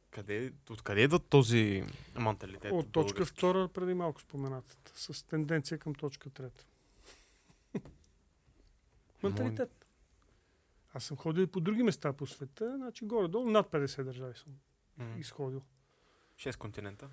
[0.10, 1.84] Къде, откъде идва този
[2.20, 2.72] менталитет?
[2.72, 3.38] От точка български?
[3.38, 6.64] втора преди малко споменатата, с тенденция към точка трета.
[9.24, 9.86] Менталитет.
[10.94, 14.54] Аз съм ходил и по други места по света, значи горе-долу над 50 държави съм
[14.98, 15.20] Мгм.
[15.20, 15.62] изходил.
[16.38, 17.10] Шест континента.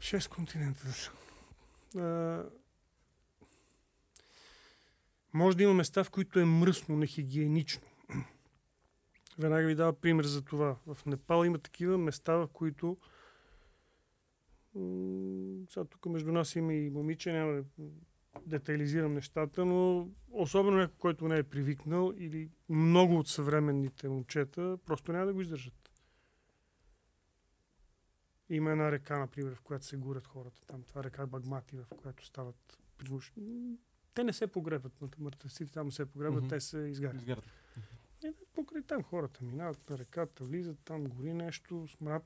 [0.00, 1.10] Шест континента са.
[1.96, 2.44] А,
[5.32, 7.88] може да има места, в които е мръсно, нехигиенично.
[9.38, 10.76] Веднага ви дава пример за това.
[10.86, 12.96] В Непал има такива места, в които
[15.68, 17.64] Сега тук между нас има и момиче, няма да
[18.46, 25.12] детайлизирам нещата, но особено някой, който не е привикнал или много от съвременните момчета, просто
[25.12, 25.74] няма да го издържат.
[28.50, 30.66] Има една река, например, в която се горят хората.
[30.66, 32.78] Там това река Багмати, в която стават
[34.14, 36.48] Те не се погребат, на мъртвеците там се погребат, Мгм.
[36.48, 37.16] те се изгарят.
[37.16, 37.46] Изгарят.
[38.24, 42.24] Е, покрай там хората минават на реката, влизат, там гори нещо, смрад.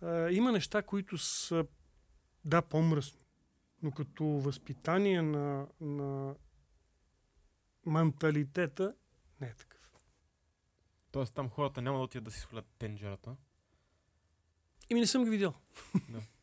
[0.00, 1.66] А, има неща, които са,
[2.44, 3.24] да, по-мръсни,
[3.82, 6.34] но като възпитание на, на
[7.86, 8.94] менталитета
[9.40, 9.92] не е такъв.
[11.10, 13.36] Тоест там хората няма да отидат да си свалят тенджерата.
[14.90, 15.54] Ими не съм ги видял.
[16.10, 16.20] Да.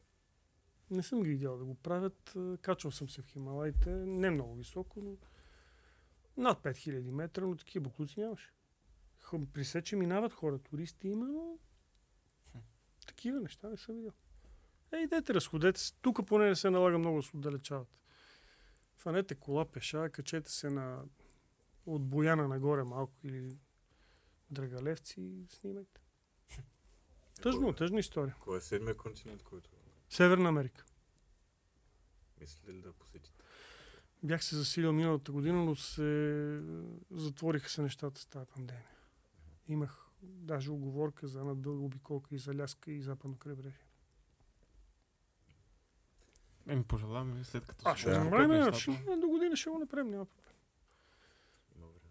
[0.91, 2.35] не съм ги видял да го правят.
[2.35, 5.17] А, Качвал съм се в Хималайте, не много високо, но
[6.37, 8.53] над 5000 метра, но такива буклуци нямаше.
[9.53, 11.59] При все, че минават хора, туристи има, но
[13.07, 14.13] такива неща не съм видял.
[14.93, 15.93] Е, идете, разходете се.
[16.01, 17.87] Тук поне не се налага много да се отдалечават.
[18.95, 21.03] Фанете кола пеша, качете се на
[21.85, 23.57] от Бояна нагоре малко или
[24.51, 26.01] Драгалевци и снимайте.
[27.41, 28.35] Тъжно, тъжна история.
[28.39, 29.69] Кой е седмия континент, който
[30.09, 30.85] Северна Америка.
[32.41, 33.43] мислите ли да посетите?
[34.23, 36.61] Бях се засилил миналата година, но се
[37.11, 38.89] затвориха се нещата с тази пандемия.
[39.67, 43.87] Имах даже оговорка за една дълга обиколка и за Ляска и Западно крайбрежие.
[46.67, 50.47] Еми, пожелаваме, след като А, ще направим, ще, до година ще го направим, няма проблем.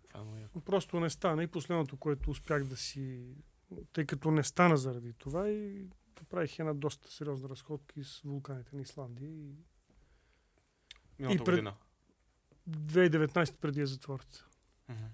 [0.09, 0.61] Това е.
[0.64, 3.35] Просто не стана и последното, което успях да си...
[3.92, 5.88] Тъй като не стана заради това и
[6.20, 9.55] направих една доста сериозна разходка с вулканите на Исландия и
[11.18, 11.76] Миналата пред- година.
[12.68, 14.44] 2019 преди я затворят.
[14.88, 15.05] Мгм.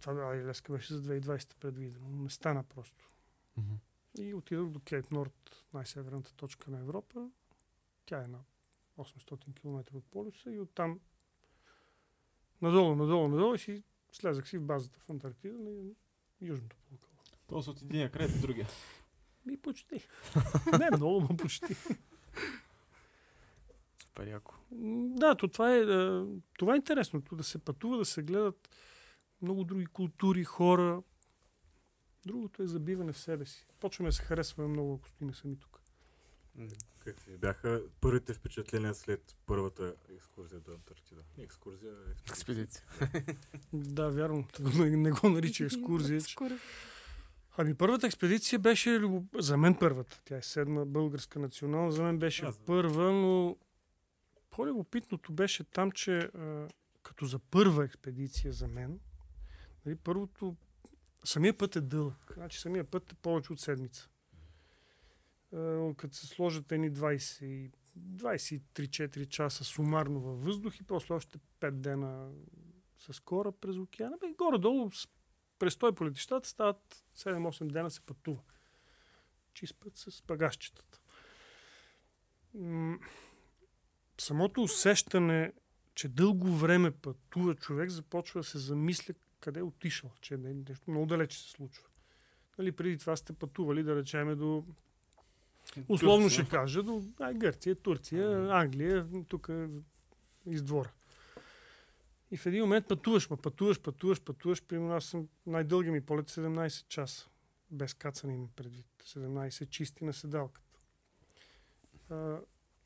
[0.00, 3.10] Това Айлеска беше за 2020 предвидено, но не стана просто.
[3.56, 3.74] Мгм.
[4.18, 7.30] И отидох до Кейп Норд, най-северната точка на Европа.
[8.06, 8.38] Тя е на
[8.96, 11.00] 800 км от полюса и оттам
[12.62, 15.90] надолу, надолу, надолу и си слезах си в базата в Антарктида на
[16.40, 17.22] южното полукълбо.
[17.46, 18.68] Тоест от единия край до другия.
[19.50, 20.08] И почти.
[20.78, 21.76] Не много, но почти.
[24.02, 24.54] Супер яко.
[25.16, 26.22] Да, то това е, е,
[26.58, 28.68] това е интересното, да се пътува, да се гледат
[29.42, 31.02] много други култури, хора.
[32.26, 33.66] Другото е забиване в себе си.
[33.80, 35.80] Почваме да се харесваме много, ако стоим сами тук.
[36.98, 41.22] Какви бяха първите впечатления след първата екскурзия до Антарктида?
[41.38, 41.92] Не екскурзия,
[42.28, 42.82] експедиция.
[43.02, 43.36] Експедиция.
[43.72, 44.44] Да, вярно.
[44.60, 46.16] Не, не го нарича екскурзия.
[46.16, 46.58] Екскурзия.
[47.58, 49.00] Ами първата експедиция беше,
[49.34, 53.56] за мен първата, тя е седма българска национална, за мен беше Да, първа, но
[54.50, 56.68] по-любопитното беше там, че а,
[57.02, 59.00] като за първа експедиция за мен,
[59.86, 60.56] нали, първото,
[61.24, 64.08] самия път е дълъг, значи самия път е повече от седмица.
[65.54, 71.38] А, като се сложат едни 20, и- 23-4 часа сумарно във въздух и после още
[71.60, 72.30] 5 дена
[72.98, 74.90] с кора през океана, бе, горе-долу
[75.58, 78.40] престой по летищата стават 7-8 дена се пътува.
[79.54, 81.00] Чист път с багажчетата.
[84.18, 85.52] Самото усещане,
[85.94, 90.90] че дълго време пътува човек, започва да се замисля къде е отишъл, че не- нещо
[90.90, 91.84] много далече се случва.
[92.58, 94.64] Нали, преди това сте пътували, да речеме, до
[95.88, 96.44] Условно Турция.
[96.44, 99.48] ще кажа до ай, Гърция, Турция, Англия, тук
[100.46, 100.90] из двора.
[102.30, 104.62] И в един момент пътуваш, ма пътуваш, пътуваш, пътуваш.
[104.62, 107.28] Примерно аз съм най-дълги ми полет 17 часа.
[107.70, 108.86] Без кацане им предвид.
[109.02, 110.78] 17 чисти на седалката.
[112.10, 112.38] А,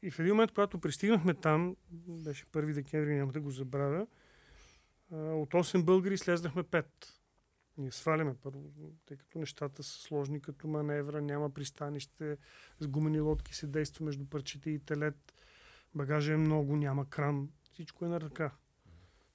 [0.02, 1.76] и в един момент, когато пристигнахме там,
[2.08, 4.06] беше 1 декември, няма да го забравя,
[5.12, 6.86] а, от 8 българи слезнахме 5.
[7.78, 8.70] Ние сваляме първо,
[9.06, 12.36] тъй като нещата са сложни като маневра, няма пристанище,
[12.80, 15.34] с гумени лодки се действа между парчета и телет,
[15.94, 18.52] багажа е много, няма кран, всичко е на ръка.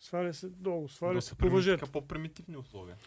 [0.06, 1.80] Сваля се долу, сваля се по въжета.
[1.80, 2.98] така По-примитивни условия.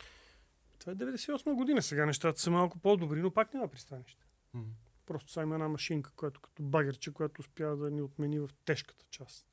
[0.78, 4.26] Това е 98 година, сега нещата са малко по-добри, но пак няма пристанище.
[4.54, 4.70] Мгм.
[5.06, 9.04] Просто са има една машинка, която като багерче, която успява да ни отмени в тежката
[9.10, 9.46] част.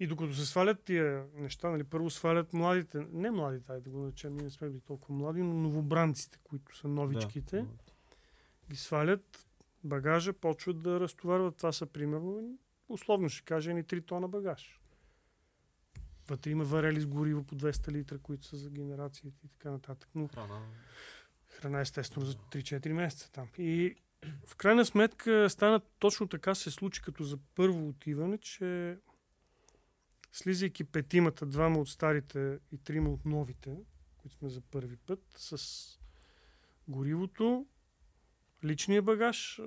[0.00, 3.98] И докато се свалят тия неща, нали, първо свалят младите, не младите, айде да го
[3.98, 7.68] наречем, ние не сме били толкова млади, но новобранците, които са новичките, Да.
[8.70, 9.46] ги свалят,
[9.84, 11.56] багажа, почват да разтоварват.
[11.56, 12.58] Това са примерно,
[12.88, 14.80] условно ще кажа, ни 3 тона багаж.
[16.28, 20.10] Вътре има варели с гориво по 200 литра, които са за генерациите и така нататък.
[20.14, 20.60] Но Храна.
[21.48, 23.48] храна естествено за 3-4 месеца там.
[23.58, 23.94] И
[24.46, 28.98] в крайна сметка стана точно така се случи като за първо отиване, че
[30.32, 33.76] слизайки петимата, двама от старите и трима от новите,
[34.18, 35.58] които сме за първи път, с
[36.88, 37.66] горивото,
[38.64, 39.60] личния багаж,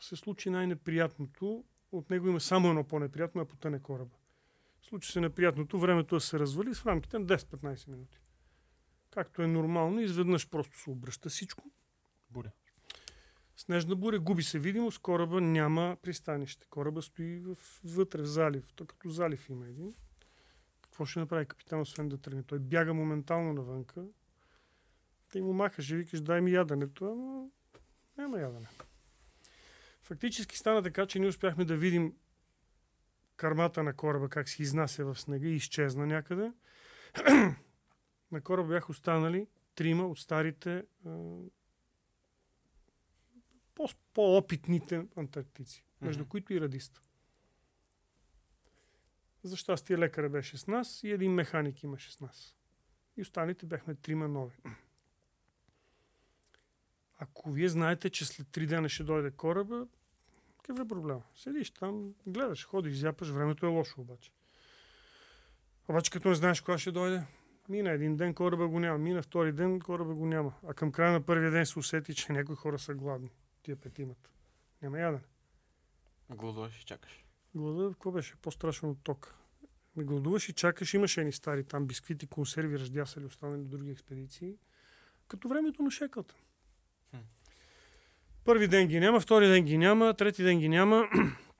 [0.00, 1.64] се случи най-неприятното.
[1.92, 4.16] От него има само едно по-неприятно, а потъне кораба.
[4.82, 8.20] Случи се неприятното, времето да се развали в рамките на 10-15 минути.
[9.10, 11.70] Както е нормално, изведнъж просто се обръща всичко.
[12.30, 12.50] Буря.
[13.56, 16.66] Снежна буря, губи се видимост, кораба няма пристанище.
[16.70, 18.72] Кораба стои в, вътре в залив.
[18.76, 19.94] Той като залив има един.
[20.82, 22.42] Какво ще направи капитан, освен да тръгне?
[22.42, 24.04] Той бяга моментално навънка.
[25.32, 27.48] Ти му махаш и викаш, дай ми яденето, ама
[28.18, 28.68] няма ядене.
[30.02, 32.14] Фактически стана така, че ние успяхме да видим
[33.40, 36.52] кармата на кораба, как се изнася в снега и изчезна някъде.
[38.32, 40.84] на кораба бяха останали трима от старите
[44.14, 46.28] по-опитните антарктици, между Мгм.
[46.28, 47.00] които и радиста.
[49.42, 52.56] За щастие лекаря беше с нас и един механик имаше с нас.
[53.16, 54.56] И останалите бяхме трима нови.
[57.18, 59.86] Ако вие знаете, че след три дена ще дойде кораба,
[60.70, 61.22] какъв е проблема?
[61.34, 64.32] Седиш там, гледаш, ходиш, зяпаш, времето е лошо обаче.
[65.88, 67.22] Обаче като не знаеш кога ще дойде,
[67.68, 70.52] мина един ден, кораба го няма, мина втори ден, кораба го няма.
[70.66, 73.30] А към края на първия ден се усети, че някои хора са гладни.
[73.62, 74.30] Тия петимата.
[74.82, 75.22] Няма ядене.
[76.30, 77.24] Гладуваш и чакаш.
[77.54, 78.36] Глада, какво беше?
[78.36, 79.34] По-страшно от тока.
[79.96, 84.56] Ми гладуваш и чакаш, имаше едни стари там бисквити, консерви, ръждясали, останали от други експедиции.
[85.28, 86.34] Като времето на шекълта.
[88.44, 91.08] Първи ден ги няма, втори ден ги няма, трети ден ги няма.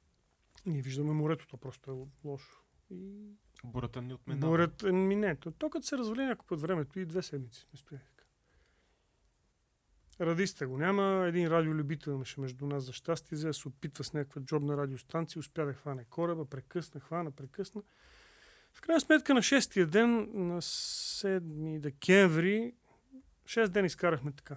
[0.66, 2.62] Ние виждаме морето, то просто е лошо.
[2.90, 3.30] И
[3.64, 4.46] Бурата ни отмена.
[4.46, 5.36] Бурят, ми не.
[5.36, 8.24] То, то като се развали някой път времето и две седмици не стоя така.
[10.20, 11.24] Радиста го няма.
[11.28, 15.66] Един радиолюбител имаше между нас за щастие, да се опитва с някаква джобна радиостанция, успя
[15.66, 17.82] да хване кораба, прекъсна, хвана, прекъсна.
[18.72, 22.74] В крайна сметка на шестия ден, на 7 декември,
[23.44, 24.56] 6 ден изкарахме така.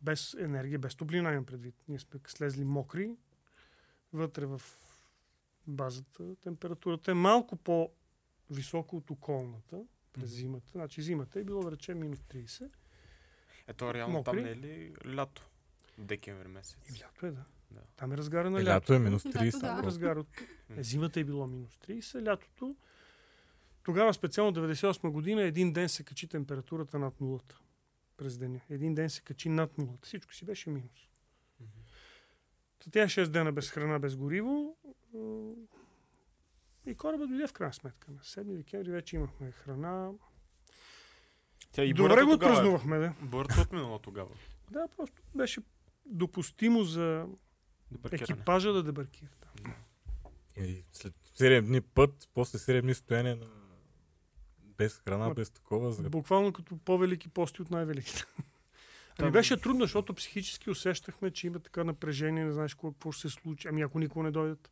[0.00, 1.74] Без енергия, без топлина имам предвид.
[1.88, 3.16] Ние сме слезли мокри,
[4.12, 4.62] вътре в
[5.66, 6.36] базата.
[6.36, 9.82] Температурата е малко по-висока от околната
[10.12, 10.70] през зимата.
[10.72, 12.70] Значи зимата е било да речем минус 30.
[13.66, 14.44] Ето реално там Мокри.
[14.44, 15.48] не е ли лято?
[15.98, 16.78] Декември месец.
[16.88, 17.44] И лято е, да.
[17.70, 17.80] Да.
[17.96, 18.70] Там е разгара на Е, лято.
[18.72, 19.52] лято е минус Лято, 30.
[19.52, 19.60] да.
[19.60, 19.82] просто.
[19.82, 20.26] Разгар от...
[20.70, 22.76] Е, зимата е било минус 30, лятото.
[23.82, 27.58] Тогава специално 98 година един ден се качи температурата над нулата
[28.18, 28.60] през деня.
[28.70, 30.06] Един ден се качи над нулата.
[30.06, 31.08] Всичко си беше минус.
[32.78, 34.76] Та тя 6 дена без храна, без гориво.
[36.86, 38.10] И кораба дойде в крайна сметка.
[38.10, 40.10] На 7 декември вече имахме храна.
[41.72, 42.54] Тя и Добре го тогава е.
[42.54, 43.14] празнувахме, да.
[43.22, 44.30] Бурата отминала тогава.
[44.70, 45.60] Да, просто беше
[46.06, 47.26] допустимо за
[48.12, 49.30] екипажа да дебаркира.
[49.62, 49.74] Да.
[50.64, 53.46] И след 7 дни път, после 7 дни стояние на...
[54.78, 55.92] без храна, без такова.
[55.92, 56.10] За...
[56.10, 58.24] Буквално като по-велики пости от най-великите.
[59.18, 63.28] Ами беше трудно, защото психически усещахме, че има така напрежение, не знаеш какво, какво ще
[63.28, 63.68] се случи.
[63.68, 64.70] Ами ако никога не дойдат.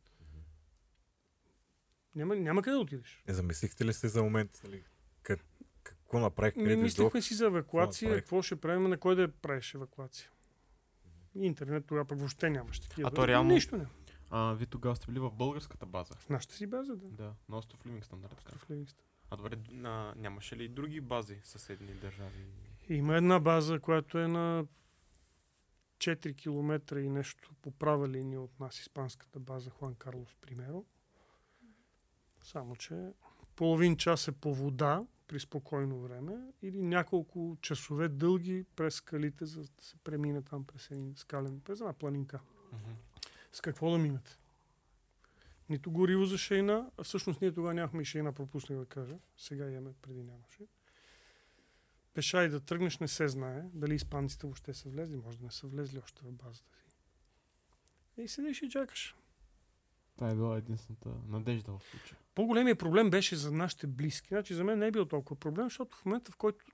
[2.15, 3.23] Няма, няма къде да отидеш.
[3.27, 4.83] Не замислихте ли се за момент, нали,
[5.23, 5.39] как,
[5.83, 6.59] какво направихте?
[6.59, 8.23] Ми къде мислихме си за евакуация, направих?
[8.23, 10.29] какво ще правим, на кой да правиш евакуация.
[11.35, 13.07] Интернет тогава пък въобще нямаше такива.
[13.07, 13.89] А то реално- Нищо няма.
[14.29, 16.13] А, вие тогава сте били в българската база.
[16.15, 17.07] В нашата си база, да.
[17.07, 18.57] Да, на остров Ливингстън, нали така?
[18.57, 19.05] В Ливингстън.
[19.29, 22.45] А добре, на, нямаше ли и други бази съседни държави?
[22.89, 24.65] Има една база, която е на
[25.97, 30.85] 4 км и нещо по права линия от нас, испанската база Хуан Карлос Примеро.
[32.41, 33.11] Само, че
[33.55, 39.61] половин час е по вода при спокойно време или няколко часове дълги през скалите, за
[39.61, 42.39] да се премине там през един скален, през една планинка.
[42.73, 42.91] Мгм.
[43.51, 44.37] С какво да минете?
[45.69, 49.15] Нито гориво за шейна, а всъщност ние тогава нямахме и шейна, пропуснах да кажа.
[49.37, 50.67] Сега имаме, преди нямаше.
[52.13, 53.63] Пеша и да тръгнеш не се знае.
[53.73, 56.97] Дали испанците въобще са влезли, може да не са влезли още в базата си.
[58.17, 59.15] И седиш и чакаш.
[60.15, 62.19] Това е била единствената надежда в случая.
[62.35, 64.27] По-големият проблем беше за нашите близки.
[64.27, 66.65] Значи за мен не е бил толкова проблем, защото в момента, в който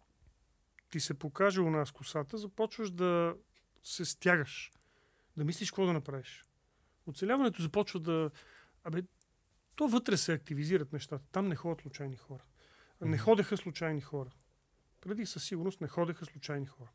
[0.90, 3.36] ти се покаже у нас косата, започваш да
[3.84, 4.72] се стягаш.
[5.38, 6.46] Да мислиш какво да направиш.
[7.08, 8.32] Оцеляването започва да...
[8.84, 9.04] Абе,
[9.76, 11.26] то вътре се активизират нещата.
[11.32, 12.44] Там не ходят случайни хора.
[13.02, 14.32] Не ходеха случайни хора.
[15.02, 16.90] Преди със сигурност не ходеха случайни хора.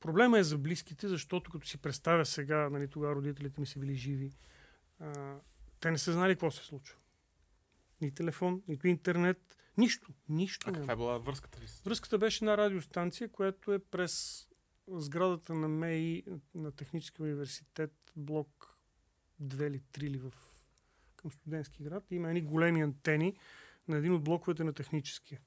[0.00, 3.94] Проблема е за близките, защото като си представя сега, нали, тогава родителите ми са били
[3.94, 4.32] живи,
[5.00, 5.36] а,
[5.80, 6.96] те не са знали какво се случва.
[8.00, 10.12] Ни телефон, нито интернет, нищо.
[10.28, 10.70] Нищо.
[10.70, 11.66] А каква е била връзката ви?
[11.84, 14.46] Връзката беше на радиостанция, която е през
[14.88, 18.75] сградата на МЕИ на Технически университет, блок
[19.42, 20.32] 2 или 3 или в,
[21.16, 22.04] към студентски град.
[22.10, 23.36] Има едни големи антени
[23.88, 25.40] на един от блоковете на техническия.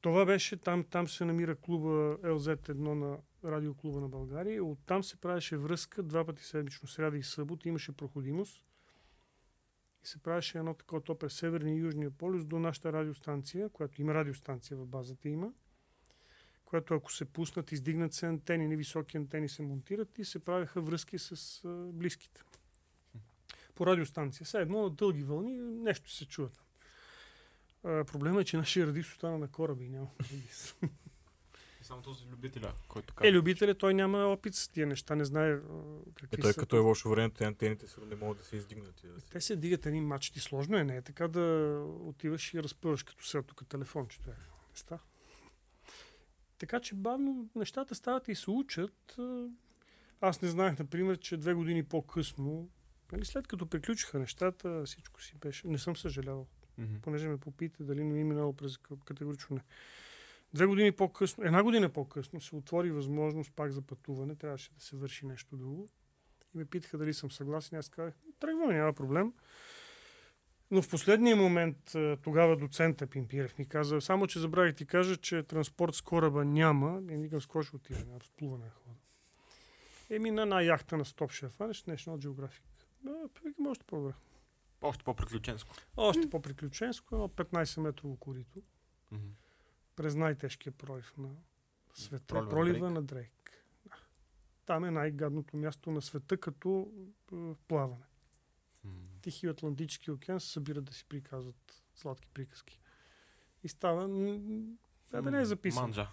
[0.00, 4.64] Това беше, там, там се намира клуба LZ1 на радиоклуба на България.
[4.64, 7.68] Оттам се правеше връзка два пъти седмично, сряда и събота.
[7.68, 8.64] Имаше проходимост.
[10.04, 14.00] И се правеше едно такова то през Северния и Южния полюс до нашата радиостанция, която
[14.00, 15.52] има радиостанция в базата има,
[16.64, 21.18] която ако се пуснат, издигнат се антени, невисоки антени се монтират и се правеха връзки
[21.18, 22.42] с а, близките.
[23.74, 24.46] По радиостанция.
[24.46, 26.64] Сега едно на дълги вълни, нещо се чува там.
[27.84, 30.76] А, проблема е, че нашия радист остана на кораби и няма радист.
[31.82, 35.58] Само този любителя, който Е, любителя, той няма опит с тия неща, не знае
[36.14, 36.60] какви Е, той са.
[36.60, 39.04] като е лошо време, те антените сигурно не могат да се издигнат.
[39.04, 39.26] и Да се...
[39.30, 40.40] Те се дигат едни мачти.
[40.40, 44.34] Сложно е, не е така да отиваш и разпъваш като сега тук телефончето е.
[44.70, 44.98] Неща.
[46.58, 49.16] Така че бавно нещата стават и се учат.
[50.20, 52.68] Аз не знаех, например, че две години по-късно,
[53.12, 55.68] нали, след като приключиха нещата, всичко си беше.
[55.68, 56.46] Не съм съжалявал,
[56.78, 56.94] Мгм.
[57.02, 59.62] понеже ме попита дали не ми е минало през категорично не.
[60.54, 64.36] Две години по-късно, една година по-късно се отвори възможност пак за пътуване.
[64.36, 65.88] Трябваше да се върши нещо друго.
[66.54, 67.78] И ме питаха дали съм съгласен.
[67.78, 69.32] Аз казах, тръгваме, няма проблем.
[70.70, 71.76] Но в последния момент
[72.22, 77.02] тогава доцента Пимпирев ми каза, само че забравих ти кажа, че транспорт с кораба няма.
[77.12, 78.04] И викам, с кой ще отида?
[78.06, 78.96] Няма с плуване да хода.
[80.10, 82.79] Еми на една яхта на Стоп Шеф, фанеш National Geographic.
[83.66, 84.14] Още по-добре.
[84.82, 85.74] Още по-приключенско.
[85.96, 88.62] Още по-приключенско, едно 15 метрово корито.
[89.10, 89.26] Мгм.
[89.96, 91.28] През най-тежкия пролив на
[91.94, 92.24] света.
[92.26, 92.92] Пролива на Пролива Дрейк.
[92.92, 93.64] на Дрейк.
[93.86, 93.96] Да.
[94.66, 96.92] Там е най-гадното място на света като
[97.32, 97.36] е,
[97.68, 98.04] плаване.
[98.84, 98.92] М.
[99.22, 102.80] Тихи Атлантически океан се събират да си приказват сладки приказки.
[103.62, 104.08] И става...
[104.08, 104.38] м,
[105.12, 105.82] Да не е записано.
[105.82, 106.08] Манджа.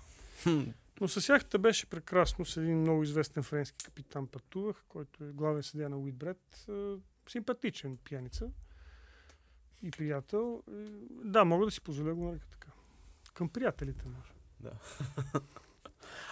[1.02, 2.46] Но с яхта беше прекрасно.
[2.46, 6.66] С един много известен френски капитан пътувах, който е главен съдия на Уитбред.
[6.70, 6.96] Е,
[7.30, 8.50] Симпатичен пияница
[9.82, 10.64] и приятел.
[10.68, 10.72] Е,
[11.24, 12.72] Да, мога да си позволя да го нарека така.
[13.34, 14.32] Към приятелите може.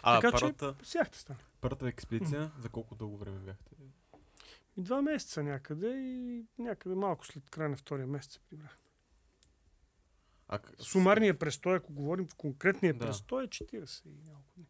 [0.03, 1.39] А Така че- първата, С яхта стана.
[1.61, 3.71] първата експедиция, за колко дълго време бяхте?
[4.77, 8.77] И два месеца някъде и някъде малко след края на втория месец се прибрах.
[10.47, 12.99] А, Сумарният престой, ако говорим в конкретния Да.
[12.99, 14.65] престой, е 40 и няколко дни.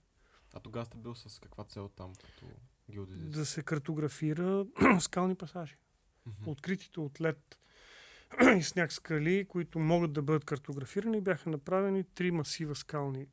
[0.54, 2.46] а тогава сте бил с каква цел там, като
[2.92, 3.32] геодезист?
[3.32, 4.66] Да се картографира
[5.00, 5.78] скални пасажи.
[6.26, 6.50] Мгм.
[6.50, 7.60] Откритите от лед
[8.58, 13.28] и сняг скали, които могат да бъдат картографирани, бяха направени три масива скални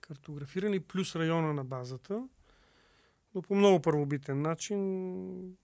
[0.00, 2.28] картографирани, плюс района на базата,
[3.34, 5.56] но по много първобитен начин.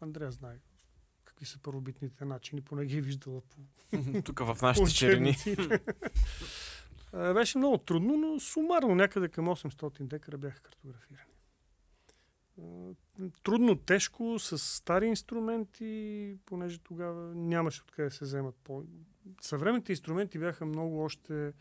[0.00, 0.58] Андрея знае
[1.42, 3.56] какви са първобитните начини, поне ги е виждала по
[4.24, 5.36] Тук в нашите черни.
[7.34, 11.32] Беше много трудно, но сумарно някъде към 800 декара бяха картографирани.
[13.42, 18.84] Трудно, тежко, с стари инструменти, понеже тогава нямаше откъде да се вземат по...
[19.40, 21.52] Съвременните инструменти бяха много още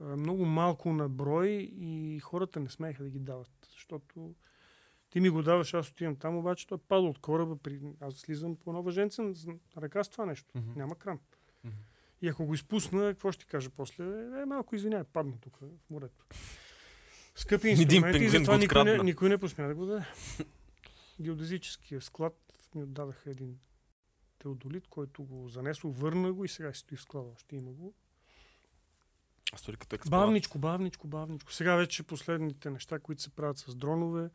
[0.00, 4.34] много малко на брой и хората не смееха да ги дават, защото
[5.10, 7.80] ти ми го даваш, аз отивам там, обаче той пада от кораба, при...
[8.00, 9.32] аз слизам по нова женца на
[9.76, 10.48] ръка с това нещо.
[10.54, 10.72] Мгм.
[10.76, 11.18] Няма кран.
[11.64, 11.76] Мгм.
[12.22, 14.04] И ако го изпусна, какво ще кажа после?
[14.42, 16.26] Е, малко извиняй, падна тук в морето.
[17.34, 20.04] Скъпи инструменти, и затова никой не, никой не посмя да го даде.
[21.20, 22.36] Геодезическия склад
[22.74, 23.58] ми отдадаха един
[24.38, 27.30] теодолит, който го занесло, върна го и сега си стои в склада.
[27.36, 27.94] Още има го.
[29.52, 30.10] Експлорат.
[30.10, 31.52] Бавничко, бавничко, бавничко.
[31.52, 34.30] Сега вече последните неща, които се правят с дронове,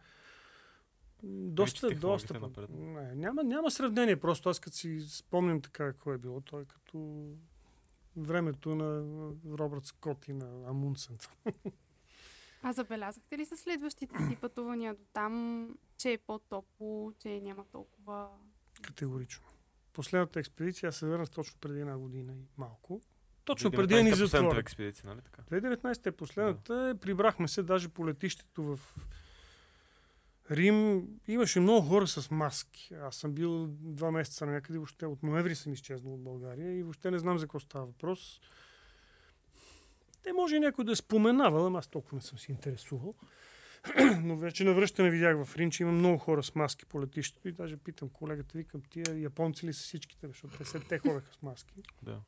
[1.24, 2.40] доста, Вече доста.
[2.40, 2.70] напред.
[2.70, 4.16] Не, няма, няма сравнение.
[4.16, 7.28] Просто аз като си спомням така какво е било, той е като
[8.18, 9.04] времето на
[9.58, 11.18] Робърт Скот и на Амундсен.
[12.64, 18.28] А забелязахте ли със следващите си пътувания до там, че е по-топло, че няма толкова...
[18.82, 19.46] Категорично.
[19.94, 23.02] Последната експедиция аз се върнах точно преди една година и малко.
[23.46, 25.42] Точно 2019 преди да ни експедиция, нали така?
[25.42, 26.98] 2019 е последната.
[27.02, 28.80] Прибрахме се даже по летището в
[30.52, 31.08] Рим.
[31.28, 32.94] Имаше много хора с маски.
[33.02, 36.84] Аз съм бил два месеца на някъде, въобще от ноември съм изчезнал от България и
[36.84, 38.42] въобще не знам за какво става въпрос.
[40.24, 43.16] Те може и някой да е споменавал, ама аз толкова не съм се интересувал.
[44.24, 47.48] Но вече на връщане видях в Рим, че има много хора с маски по летището
[47.48, 51.34] и даже питам колегата, викам, тия японци ли са всичките, защото те, се, те ходеха
[51.34, 51.74] с маски.
[52.04, 52.20] Да.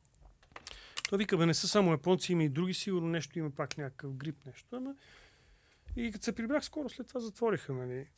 [1.08, 4.14] Той вика, бе, не са само японци, има и други, сигурно нещо има пак някакъв
[4.14, 4.76] грип, нещо.
[4.76, 4.94] Ама...
[5.96, 8.08] И като се прибрах скоро, след това затвориха, нали.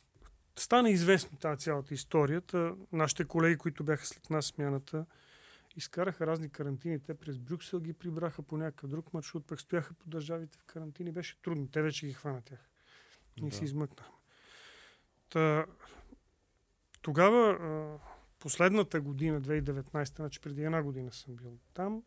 [0.55, 2.75] Стана известно тази цялата историята.
[2.91, 5.05] Нашите колеги, които бяха след нас смяната,
[5.75, 6.99] изкараха разни карантини.
[6.99, 11.11] Те през Брюксел ги прибраха по някакъв друг маршрут, пък стояха по държавите в карантини.
[11.11, 11.67] Беше трудно.
[11.67, 12.69] Те вече ги хвана тях.
[13.41, 13.55] Ние Да.
[13.55, 14.15] се измъкнахме.
[15.29, 15.65] Та,
[17.01, 17.99] тогава,
[18.39, 22.03] последната година, 2019, значи преди една година съм бил там,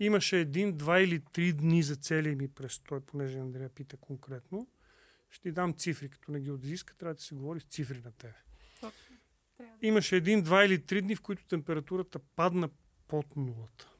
[0.00, 4.68] Имаше един, два или три дни за целия ми престой, понеже Андрея пита конкретно.
[5.30, 8.12] Ще ти дам цифри, като не ги отзиска, трябва да се говори с цифри на
[8.12, 8.34] тебе.
[9.82, 12.70] Имаше един, два или три дни, в които температурата падна
[13.08, 13.92] под нулата.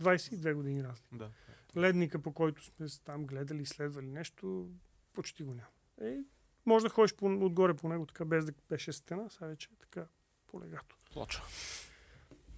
[0.00, 1.16] 22 години разлика.
[1.16, 1.30] Да.
[1.76, 4.70] Ледника, по който сме там гледали, изследвали нещо,
[5.12, 5.68] почти го няма.
[6.00, 6.18] Е,
[6.66, 9.76] може да ходиш по, отгоре по него, така без да беше стена, сега вече е
[9.76, 10.06] така
[10.46, 10.96] полегато.
[11.12, 11.42] Плоча.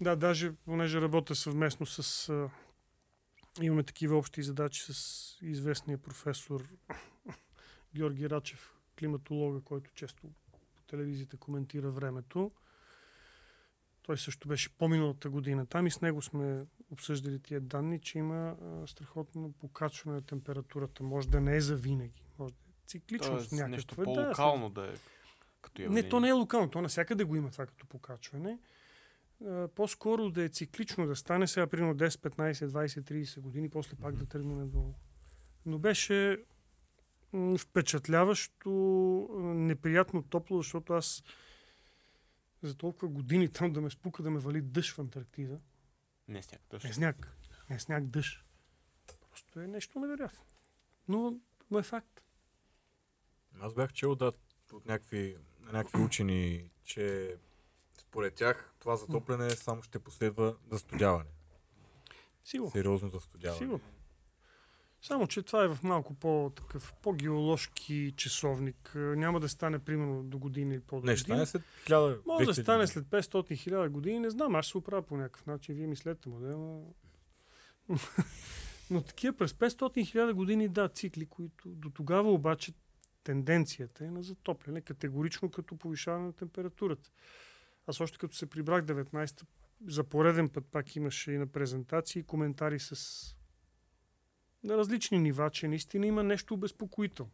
[0.00, 2.28] Да, даже понеже работя съвместно с...
[2.28, 2.50] А,
[3.62, 6.68] имаме такива общи задачи с известния професор
[7.94, 10.22] Георги Рачев, климатолога, който често
[10.52, 12.50] по телевизията коментира времето.
[14.02, 18.56] Той също беше по-миналата година там и с него сме обсъждали тия данни, че има
[18.62, 21.02] а, страхотно покачване на температурата.
[21.02, 22.22] Може да не е за винаги.
[22.38, 23.68] Може да е циклично Тоест, някаква.
[23.68, 24.94] нещо Да, по-локално да е.
[25.62, 28.58] Като не, то не е локално, то навсякъде го има това като покачване.
[29.74, 34.16] По-скоро да е циклично, да стане сега примерно 10, 15, 20, 30 години, после пак
[34.16, 34.94] да тръгне надолу.
[35.66, 36.44] Но беше
[37.58, 38.70] впечатляващо,
[39.54, 41.22] неприятно топло, защото аз
[42.62, 45.60] за толкова години там да ме спука да ме вали дъжд в Антарктида.
[46.28, 46.60] Не сняг.
[46.60, 46.92] Не Точно.
[46.92, 47.36] сняг.
[47.70, 48.44] Не сняг, дъжд.
[49.20, 50.44] Просто е нещо невероятно.
[51.08, 52.24] Но, но е факт.
[53.60, 54.32] Аз бях чел да,
[54.72, 55.36] от някакви,
[55.72, 57.36] някакви учени, че
[58.08, 61.30] според тях това затопляне само ще последва застудяване.
[62.44, 62.70] Сигурно.
[62.70, 63.58] Сериозно застудяване.
[63.58, 63.80] Сигурно.
[65.02, 68.92] Само, че това е в малко по-такъв, по-геоложки часовник.
[68.94, 72.54] Няма да стане, примерно, до година или по-до Не, ще стане след 1000 Може да
[72.54, 75.86] 2000 стане след 500-1000 години, не знам, аз ще се оправя по някакъв начин, вие
[75.86, 76.80] мислете му, да, ама...
[78.90, 82.72] Но такива през 500-1000 години, да, цикли, които до тогава обаче
[83.24, 87.10] тенденцията е на затопляне, категорично като повишаване на температурата.
[87.88, 89.46] Аз още като се прибрах 19-та,
[89.86, 93.34] за пореден път пак имаше и на презентации коментари с
[94.64, 97.32] на различни нива, че наистина има нещо обезпокоително.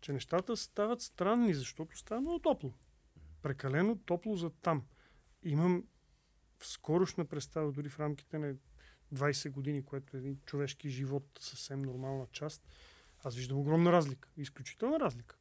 [0.00, 2.72] Че нещата стават странни, защото става много топло
[3.42, 4.86] прекалено топло за там.
[5.42, 5.84] Имам
[6.62, 8.54] скорошна представа, дори в рамките на
[9.14, 12.68] 20 години, което е един човешки живот, съвсем нормална част.
[13.24, 14.28] Аз виждам огромна разлика.
[14.36, 15.36] Изключителна разлика.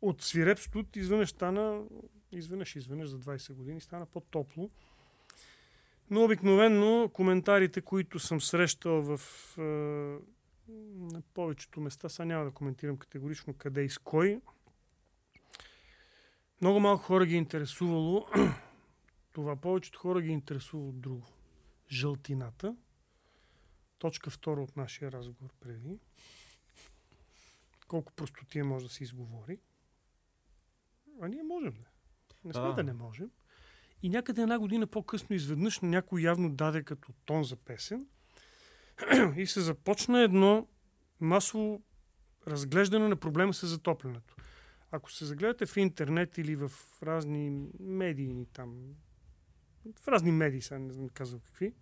[0.00, 1.84] От свирепство изведнъж стана,
[2.32, 4.70] изведнъж, изведнъж за 20 години стана по-топло.
[6.10, 9.20] Но обикновенно коментарите, които съм срещал в
[9.58, 9.62] е,
[11.12, 14.40] на повечето места, сега няма да коментирам категорично къде и с кой,
[16.60, 18.26] много малко хора ги е интересувало
[19.32, 19.56] това.
[19.56, 21.26] Повечето хора ги е интересувало друго.
[21.90, 22.76] Жълтината.
[23.98, 26.00] Точка втора от нашия разговор преди.
[27.88, 29.58] Колко простотия може да се изговори.
[31.20, 31.97] А ние можем да.
[32.44, 32.72] Не сме Да.
[32.72, 33.30] да не можем.
[34.02, 38.06] И някъде една година по-късно изведнъж някой явно даде като тон за песен
[39.36, 40.66] и се започна едно
[41.20, 41.82] масово
[42.46, 44.36] разглеждане на проблема с затоплянето.
[44.90, 46.72] Ако се загледате в интернет или в
[47.02, 48.74] разни медийни там,
[50.00, 51.72] в разни медии, сега не знам казвам какви,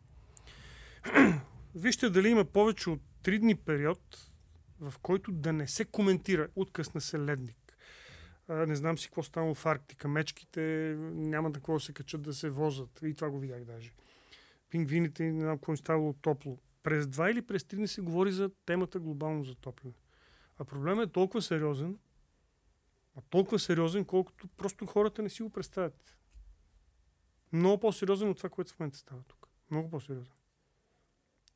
[1.74, 4.30] вижте дали има повече от 3 дни период,
[4.80, 7.65] в който да не се коментира откъсна се ледник.
[8.48, 10.08] А, не знам си какво станало в Арктика.
[10.08, 10.60] Мечките
[11.00, 13.00] няма да какво да се качат да се возят.
[13.02, 13.92] И това го видях даже.
[14.70, 16.58] Пингвините не знам какво им ставало топло.
[16.82, 19.94] През два или през три дни се говори за темата глобално затопляне.
[20.58, 21.98] А проблемът е толкова сериозен,
[23.16, 26.16] а толкова сериозен, колкото просто хората не си го представят.
[27.52, 29.48] Много по-сериозен от това, което в момента става тук.
[29.70, 30.32] Много по-сериозен.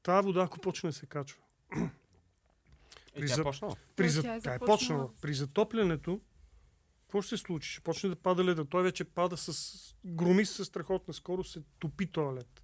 [0.02, 1.42] Тая вода, ако почне да се качва.
[3.14, 3.70] Е, При тя за- е.
[3.96, 4.22] При, за...
[4.22, 5.10] тя е тя е почнала.
[5.20, 6.20] При затоплянето,
[7.10, 7.70] какво ще се случи?
[7.70, 8.64] Ще почне да пада леда.
[8.64, 12.62] Той вече пада с громи с страхотна скорост, се топи този лед.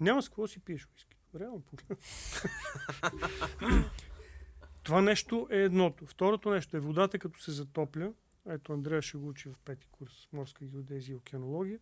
[0.00, 1.16] Няма с какво си пиеш уиски.
[1.40, 1.62] Реално.
[4.82, 6.06] Това нещо е едното.
[6.06, 8.12] Второто нещо е водата, като се затопля.
[8.48, 11.78] Ето Андрея ще го учи в пети курс морска геодезия и океанология.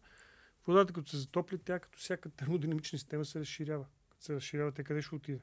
[0.66, 3.86] Водата, като се затопля, тя като всяка термодинамична система се разширява.
[4.08, 5.40] Като се разширява, те къде ще отиде?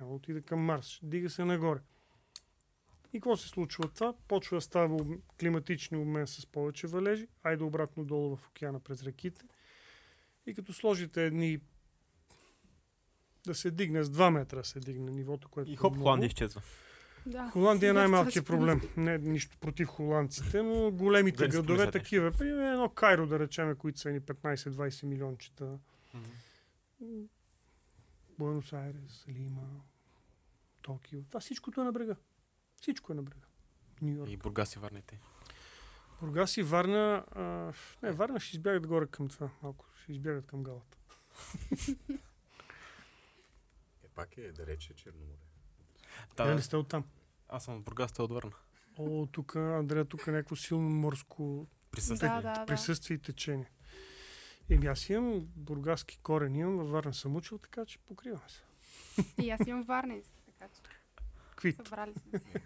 [0.00, 1.00] Няма да отиде към Марс.
[1.02, 1.80] Дига се нагоре.
[3.12, 4.14] И какво се случва това?
[4.28, 5.04] Почва да става
[5.40, 9.42] климатични обмен с повече валежи, айде обратно долу в океана през реките.
[10.46, 11.58] И като сложите едни
[13.46, 16.04] да се дигне с 2 метра, се дигне нивото, което И е хоп, много.
[16.04, 16.62] Холандия изчезва.
[17.26, 17.50] Да.
[17.50, 18.80] Холандия е най-малкият проблем.
[18.96, 22.32] Не нищо против холандците, но големите градове такива.
[22.32, 25.78] Примерно едно Кайро, да речем, които са ни 15-20 милиончета.
[28.38, 29.80] Буенос Айрес, Лима,
[30.82, 31.22] Токио.
[31.22, 32.16] Това всичкото е на брега.
[32.82, 33.46] Всичко е на брега.
[34.02, 34.30] Нью Йорк.
[34.30, 35.18] И Бургас и Варнете.
[36.20, 37.24] Бургас и Варна.
[37.30, 37.72] А,
[38.02, 39.50] не, Варна ще избягат горе към това.
[39.62, 40.98] Малко Ще избягат към галата.
[44.04, 45.36] Е, пак е далече Черноморе.
[46.36, 46.54] Да, Да, да.
[46.54, 47.04] не сте оттам.
[47.48, 48.52] Аз съм от Бургас, те от Върна.
[48.98, 52.28] О, тук, Андрея, тук е някакво силно морско Присъствие.
[52.28, 52.66] Да, да, да.
[52.66, 53.70] присъствие и течение.
[54.70, 58.62] Еми аз имам бургаски корен, имам, във Варна съм учил, така че покриваме се.
[59.42, 60.82] И аз имам варненски, така че
[61.62, 61.76] Квит.
[61.76, 62.62] събрали сме се.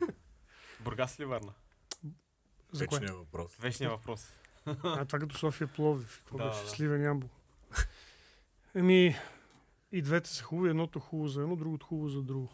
[0.81, 1.53] Бургас ли Варна?
[2.73, 2.99] За кое?
[2.99, 3.57] Вечният въпрос.
[3.57, 4.29] Вечният въпрос.
[4.67, 6.19] А, това като София Пловдив.
[6.19, 6.63] Какво Да, беше?
[6.63, 6.69] да.
[6.69, 7.29] Сливен Ямбол.
[8.75, 9.17] Еми,
[9.93, 10.71] и двете са хубави.
[10.71, 12.49] Едното хубаво за едно, другото хубаво за друго.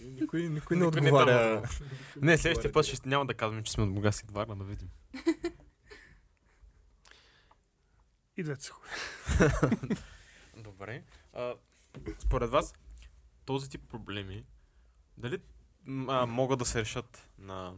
[0.00, 0.08] Никой,
[0.40, 1.26] никой не Никой не отговаря.
[1.26, 1.68] дава
[2.16, 4.88] Не, следващия път ще няма да казваме, че сме от Бургас и Варна, да видим.
[8.36, 9.94] И двете са хубави.
[10.56, 11.02] Добре.
[11.32, 11.54] А,
[12.18, 12.74] според вас,
[13.44, 14.42] този тип проблеми,
[15.16, 15.38] дали
[16.08, 17.74] а, могат да се решат на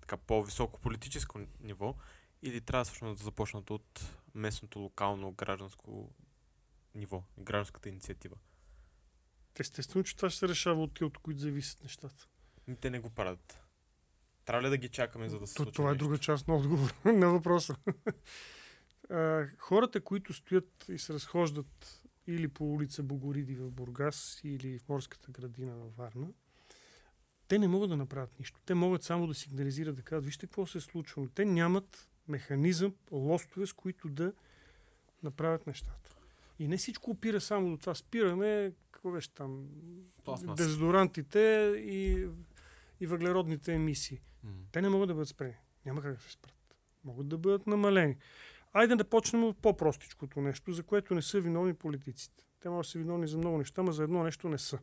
[0.00, 1.94] така по-високо политическо ниво
[2.42, 6.10] или трябва всъщност да започнат от местното локално гражданско
[6.94, 8.36] ниво, гражданската инициатива?
[9.58, 12.26] Естествено, че това ще се решава от тия, от които зависят нещата.
[12.80, 13.58] Те не го правят.
[14.44, 16.04] Трябва ли да ги чакаме, за да се случи това е нещо?
[16.04, 17.76] друга част на отговор на въпроса.
[19.58, 25.30] Хората, които стоят и се разхождат или по улица Богориди в Бургас, или в морската
[25.30, 26.28] градина във Варна,
[27.52, 28.60] те не могат да направят нищо.
[28.66, 31.28] Те могат само да сигнализират, да кажат, вижте какво се е случвало.
[31.34, 34.32] Те нямат механизъм, лостове, с които да
[35.22, 36.10] направят нещата.
[36.58, 37.94] И не всичко опира само до това.
[37.94, 39.66] Спираме, какво беше там,
[40.24, 40.62] Пластмаса.
[40.62, 41.38] дезодорантите
[41.78, 42.28] и,
[43.00, 44.20] и въглеродните емисии.
[44.72, 45.56] Те не могат да бъдат спрени.
[45.86, 46.76] Няма как да се спрат.
[47.04, 48.16] Могат да бъдат намалени.
[48.72, 52.44] Айде да почнем от по-простичкото нещо, за което не са виновни политиците.
[52.60, 54.78] Те могат да са виновни за много неща, но за едно нещо не са.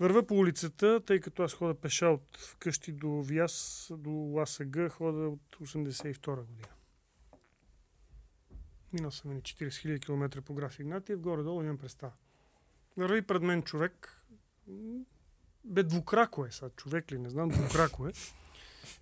[0.00, 5.28] Върва по улицата, тъй като аз хода пеша от вкъщи до Вяс, до ЛАСГ, хода
[5.28, 6.68] от 82 година.
[8.92, 12.12] Минал съм ни 40 000 км по граф Игнатиев, горе-долу имам представа.
[12.96, 14.24] Върви пред мен човек,
[15.64, 18.12] бе двукрако е сега, човек ли, не знам, двукрако е.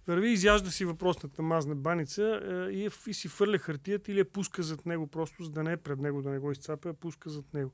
[0.06, 4.32] Върви, изяжда си въпросната мазна баница е, и, е, и си фърля хартията или я
[4.32, 6.94] пуска зад него, просто за да не е пред него, да не го изцапа, я
[6.94, 7.72] пуска зад него.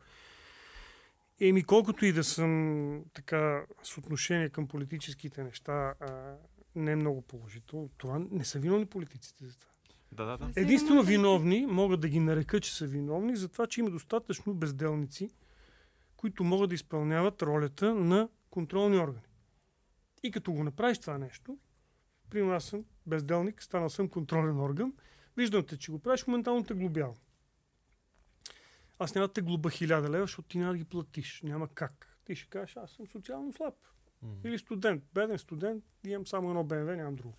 [1.40, 6.36] Еми, колкото и да съм така с отношение към политическите неща, а,
[6.74, 7.90] не е много положително.
[7.96, 9.70] Това не са виновни политиците за това.
[10.12, 10.60] Да, да, да.
[10.60, 11.56] Единствено виновни.
[11.56, 15.30] виновни, могат да ги нарека, че са виновни, за това, че има достатъчно безделници,
[16.16, 19.26] които могат да изпълняват ролята на контролни органи.
[20.22, 21.58] И като го направиш това нещо,
[22.30, 24.92] примерно аз съм безделник, станал съм контролен орган,
[25.36, 27.14] виждам те, че го правиш, моментално те глобявам.
[29.02, 31.40] Аз няма да те глоба хиляда лева, защото ти няма да ги платиш.
[31.42, 32.18] Няма как.
[32.24, 33.74] Ти ще кажеш, аз съм социално слаб.
[34.22, 34.28] М.
[34.44, 37.34] Или студент, беден студент, имам само едно БМВ, нямам друго.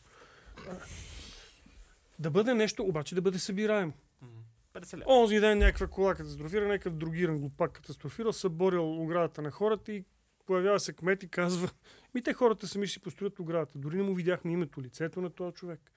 [2.20, 3.93] Да бъде нещо, обаче да бъде събираемо.
[4.22, 4.28] М.
[4.74, 5.05] 50 лева.
[5.07, 10.03] Онзи ден някаква кола катастрофира, някакъв другиран глупак катастрофирал, съборил оградата на хората и
[10.45, 11.70] появява се кмет и казва,
[12.14, 13.80] ми те хората сами ще си построят оградата.
[13.80, 15.91] Дори не му видяхме името, лицето на този човек.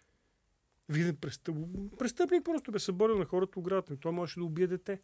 [0.89, 1.57] Виден престъп...
[1.99, 3.97] престъпник просто бе съборил на хората оградата.
[3.97, 5.01] Той можеше да убие дете.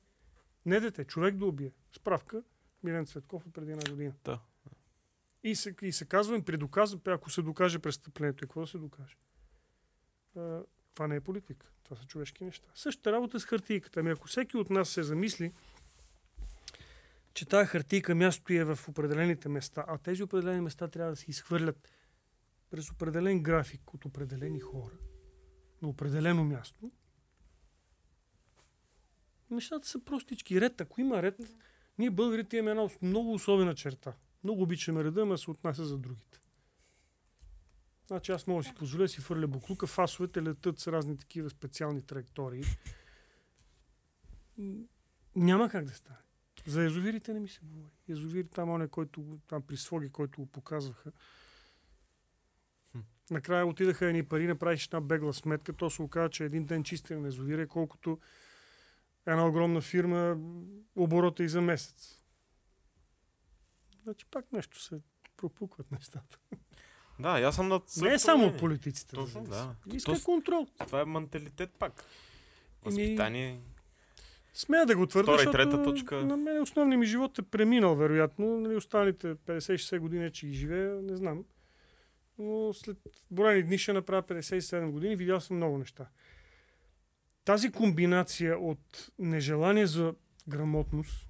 [0.67, 1.73] Не дете, човек да убие.
[1.93, 2.43] Справка,
[2.83, 4.15] Милен Цветков е преди една година.
[4.25, 4.41] Да.
[5.43, 8.79] И се, и се казва, им предоказва, ако се докаже престъплението, и какво да се
[8.79, 9.17] докаже?
[10.37, 10.63] А,
[10.95, 11.67] това не е политика.
[11.83, 12.69] Това са човешки неща.
[12.75, 14.01] Същата работа с хартийката.
[14.01, 15.53] Ами ако всеки от нас се замисли,
[17.35, 21.31] че тази хартийка място е в определените места, а тези определени места трябва да се
[21.31, 21.89] изхвърлят
[22.71, 24.95] през определен график от определени хора
[25.83, 26.93] на определено място,
[29.51, 30.61] нещата са простички.
[30.61, 31.39] Ред, ако има ред,
[31.99, 34.15] ние българите имаме една много особена черта.
[34.45, 36.41] Много обичаме реда, ама се отнася за другите.
[38.07, 42.03] Значи аз мога да си позволя си фърля буклука, фасовете летат с разни такива специални
[42.03, 42.65] траектории.
[45.37, 46.19] Няма как да стане.
[46.67, 47.93] За язовирите не ми се говори.
[48.09, 51.13] Язовир там, оне, който, там при Своги, който го показваха.
[53.31, 57.21] Накрая отидаха едни пари, направиш една бегла сметка, то се оказа, че един ден чистене
[57.21, 58.19] на язовира е колкото
[59.27, 60.37] една огромна фирма
[60.97, 62.25] оборота и за месец.
[64.03, 65.01] Значи пак нещо се
[65.37, 66.39] пропукват нещата.
[67.19, 68.59] Да, аз съм на Не е само мнение.
[68.59, 69.15] политиците.
[69.15, 69.75] Точно, да.
[69.87, 70.67] Иска Тоест- контрол.
[70.79, 71.93] Това е менталитет пак.
[71.93, 72.05] Еми,
[72.85, 73.61] Възпитание.
[74.55, 76.17] Смея да го твърда, Втора и трета точка.
[76.17, 78.61] на мен основният ми живот е преминал, вероятно.
[78.61, 81.45] Нали, останалите 50-60 години, че ги живея, не знам.
[82.39, 82.97] Но след
[83.31, 86.09] броени дни ще направя 57 години, видял съм много неща.
[87.45, 90.15] Тази комбинация от нежелание за
[90.49, 91.29] грамотност,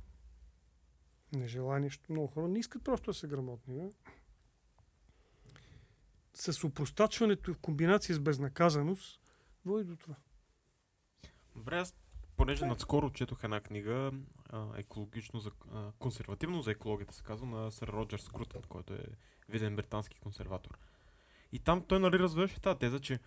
[1.33, 3.91] нежелание, защото много хора не искат просто да са грамотни, да?
[6.35, 9.21] с упростачването в комбинация с безнаказаност,
[9.65, 10.15] води до това.
[11.57, 11.95] Добре, аз
[12.37, 14.13] понеже наскоро четох една книга,
[14.77, 15.51] екологично за,
[15.99, 19.05] консервативно за екологията се казва, на сър Роджер Скрутън, който е
[19.49, 20.79] виден британски консерватор.
[21.53, 23.19] И там той нали развиваше тази теза, че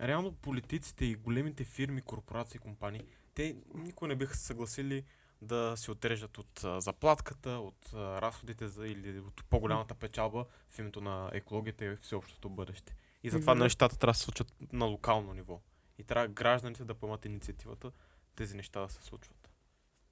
[0.00, 5.04] реално политиците и големите фирми, корпорации, компании, те никой не биха се съгласили
[5.42, 10.78] да се отрежат от а, заплатката, от а, разходите за, или от по-голямата печалба в
[10.78, 12.96] името на екологията и всеобщото бъдеще.
[13.22, 13.64] И затова Добре.
[13.64, 15.60] нещата трябва да се случат на локално ниво.
[15.98, 17.92] И трябва гражданите да поемат инициативата
[18.36, 19.50] тези неща да се случват.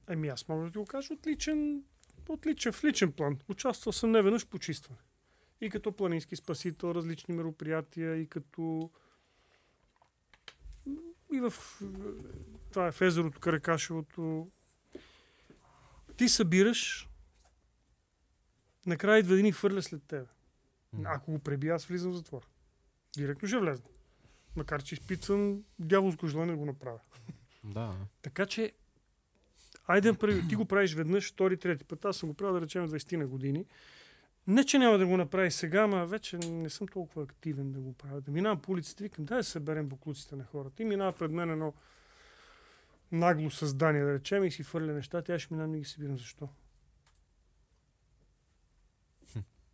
[0.08, 1.84] Еми аз мога да ти го кажа от личен,
[2.28, 3.38] от личен, в личен план.
[3.48, 4.98] Участвал съм не веднъж в почистване.
[5.60, 8.90] И като планински спасител, различни мероприятия, и като
[11.36, 11.52] и в
[12.70, 14.48] това е в езерото Каракашевото.
[16.16, 17.08] Ти събираш,
[18.86, 20.26] накрая идва един и хвърля след тебе.
[21.04, 22.48] Ако го преби, аз влизам в затвор.
[23.16, 23.86] Директно ще влезна.
[24.56, 27.00] Макар, че изпитвам дяволско желание да го направя.
[27.64, 27.96] Да.
[28.22, 28.72] Така че,
[29.86, 30.14] айде,
[30.48, 32.04] ти го правиш веднъж, втори, трети път.
[32.04, 33.66] Аз съм го правил, да речем, 20 на години.
[34.46, 37.92] Не, че няма да го направи сега, ама вече не съм толкова активен да го
[37.92, 38.20] правя.
[38.20, 40.82] Да минавам по улиците, викам, дай да съберем буклуците на хората.
[40.82, 41.74] И минава пред мен едно
[43.12, 46.18] нагло създание, да речем, и си фърля нещата, аз ще минавам и ги събирам.
[46.18, 46.48] Защо?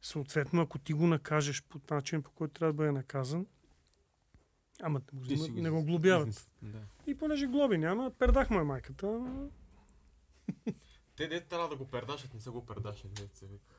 [0.03, 3.47] Съответно, ако ти го накажеш по начин, по който трябва да бъде наказан,
[4.83, 6.51] ама не, го взимат, не го глобяват.
[6.63, 6.79] Да.
[7.07, 9.27] И понеже глоби няма, пердах му е майката.
[11.17, 13.72] Те дете трябва да го пердашат, не са го пердашат, не се вика.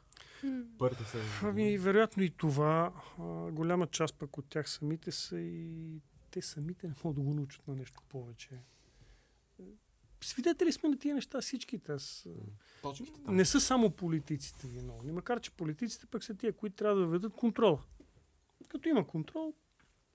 [0.78, 1.18] Първите са...
[1.44, 2.94] Ами, вероятно и това.
[3.20, 7.34] А, голяма част пък от тях самите са и те самите не могат да го
[7.34, 8.50] научат на нещо повече.
[10.22, 11.92] Свидетели сме на тия неща всичките.
[11.92, 12.28] Аз,
[12.82, 15.12] Точките а, не са само политиците виновни.
[15.12, 17.84] Макар, че политиците пък са тия, които трябва да ведат контрола.
[18.68, 19.54] Като има контрол,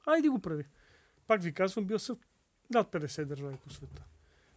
[0.06, 0.64] айди го прави.
[1.26, 2.16] Пак ви казвам, бил съм
[2.70, 4.04] над 50 държави по света.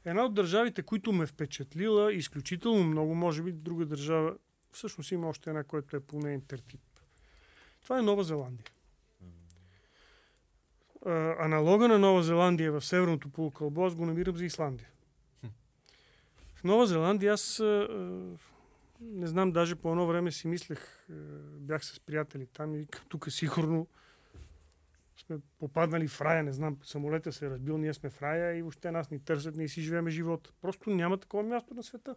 [0.06, 4.36] Една от държавите, които ме впечатлила изключително много, може би друга държава,
[4.72, 6.82] всъщност има още една, която е по нейн тертип.
[7.84, 8.66] Това е Нова Зеландия.
[11.06, 14.88] А, аналога на Нова Зеландия в Северното полукълбо аз го намирам за Исландия.
[16.56, 17.88] В Нова Зеландия аз а,
[19.02, 21.14] не знам, даже по едно време си мислех, а,
[21.60, 23.88] бях с приятели там и тук сигурно
[25.18, 28.62] сме попаднали в рая, не знам, самолета се е разбил, ние сме в рая и
[28.62, 30.52] въобще нас ни търсят, ние си живееме живота.
[30.62, 32.16] Просто няма такова място на света.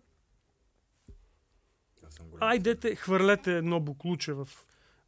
[2.06, 2.48] Аз съм голям.
[2.48, 4.48] Айдете, хвърлете едно буклуче в...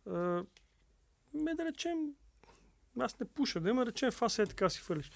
[0.07, 0.44] А,
[1.34, 1.99] ме да речем,
[3.01, 5.11] аз не пуша, да има речем, аз е така си хвърлиш.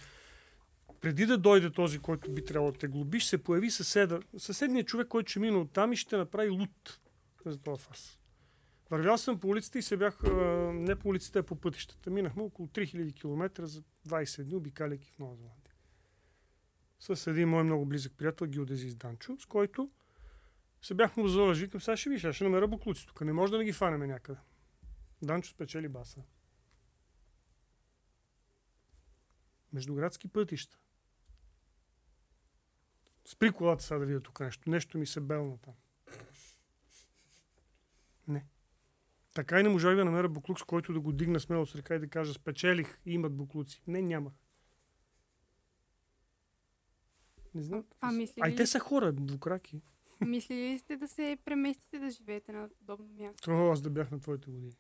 [1.01, 5.09] Преди да дойде този, който би трябвало да те глобиш, се появи съседа, съседният човек,
[5.09, 7.01] който ще мине оттам и ще направи лут
[7.47, 8.19] за този фас.
[8.91, 10.31] Вървял съм по улицата и се бях, а,
[10.73, 12.11] не по улицата, а по пътищата.
[12.11, 15.75] Минахме около 3000 км за 20 дни, обикаляйки в Нова Зеландия.
[17.01, 19.91] С един мой много близък приятел, геодезист Данчо, с който
[20.83, 23.21] се бях му заложил, викам, сега ще виж, ще намеря буклуци тук.
[23.21, 24.41] Не може да не ги фанеме някъде.
[25.23, 26.23] Данчо спечели баса.
[29.73, 30.79] Междуградски пътища.
[33.25, 34.71] Спри колата сега да видя тук нещо.
[34.71, 35.75] Нещо ми се белна там.
[38.29, 38.47] Не.
[39.35, 41.95] Така и не можах да намеря буклук, с който да го дигна смело с ръка
[41.95, 43.83] и да кажа спечелих и имат буклуци.
[43.87, 44.33] Не, нямах.
[47.55, 47.85] Не знам.
[48.01, 49.83] А мислили, Ай, те ли, са хора, двукраки.
[50.21, 53.43] Мислили ли сте да се преместите да живеете на подобно място?
[53.43, 54.73] То аз да бях на твоите години.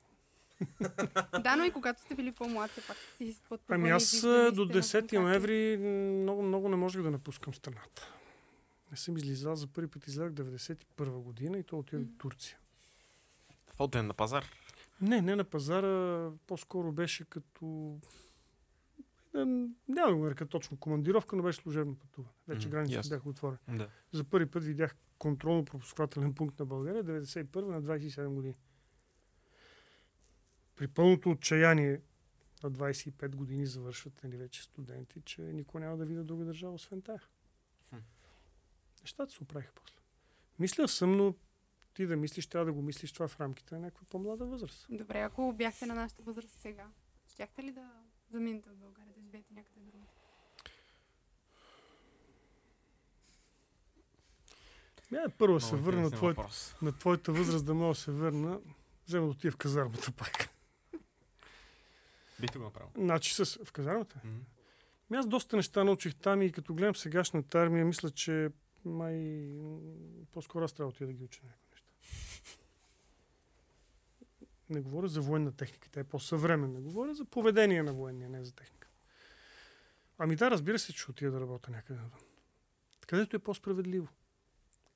[1.43, 3.80] да, но и когато сте били по-млад, все пак си пътували.
[3.80, 5.18] Ами аз а, до сте 10 навън как е.
[5.18, 5.76] ноември
[6.22, 8.14] много, много не можех да напускам страната.
[8.91, 10.76] Не съм излизал, за първи път излязах 91
[11.11, 12.57] година и то отидох в Турция.
[13.78, 14.45] В ден на пазар.
[15.01, 17.97] Не, не на пазара, по-скоро беше като...
[19.34, 19.38] е,
[19.88, 22.32] Няма да го нарека точно командировка, но беше служебно пътуване.
[22.49, 23.11] Вече Мгм, границите ясно.
[23.11, 23.59] бяха отворени.
[23.68, 23.88] Да.
[24.12, 28.57] За първи път видях контролно-пропускателен пункт на България 91 на 27 години.
[30.77, 32.01] При пълното отчаяние
[32.62, 37.03] на 25 години завършват нали, вече студенти, че никой няма да видя друга държава, освен
[37.03, 37.23] тая.
[37.89, 37.97] Хм.
[39.03, 39.99] Нещата се оправиха после.
[40.59, 41.35] Мисля съм, но
[41.95, 44.87] ти да мислиш, трябва да го мислиш това в рамките на някаква по-млада възраст.
[44.91, 46.91] Добре, ако бяхте на нашата възраст сега,
[47.29, 47.91] щяхте ли да
[48.31, 50.07] заминете от България, да живеете някъде друго?
[55.13, 56.77] Я първо да се Много върна на, въпрос.
[56.83, 58.61] на твоята възраст, да мога да се върна.
[59.07, 60.49] Взема да отида в казармата пак.
[62.41, 62.91] Бихте го направил.
[62.97, 64.21] Значи с, в казармата?
[65.11, 68.51] Ми аз доста неща научих там и като гледам сегашната армия, мисля, че
[68.85, 69.49] май
[70.33, 71.89] по-скоро аз трябва да отида да ги уча някои неща.
[74.71, 76.81] Не говоря за военна техника, тя е по-съвременна.
[76.81, 78.89] Говоря за поведение на военния, не за техника.
[80.19, 82.21] Ами да, разбира се, че отида да работя някъде навън.
[83.07, 84.09] Където е по-справедливо.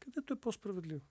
[0.05, 1.05] Където е по-справедливо.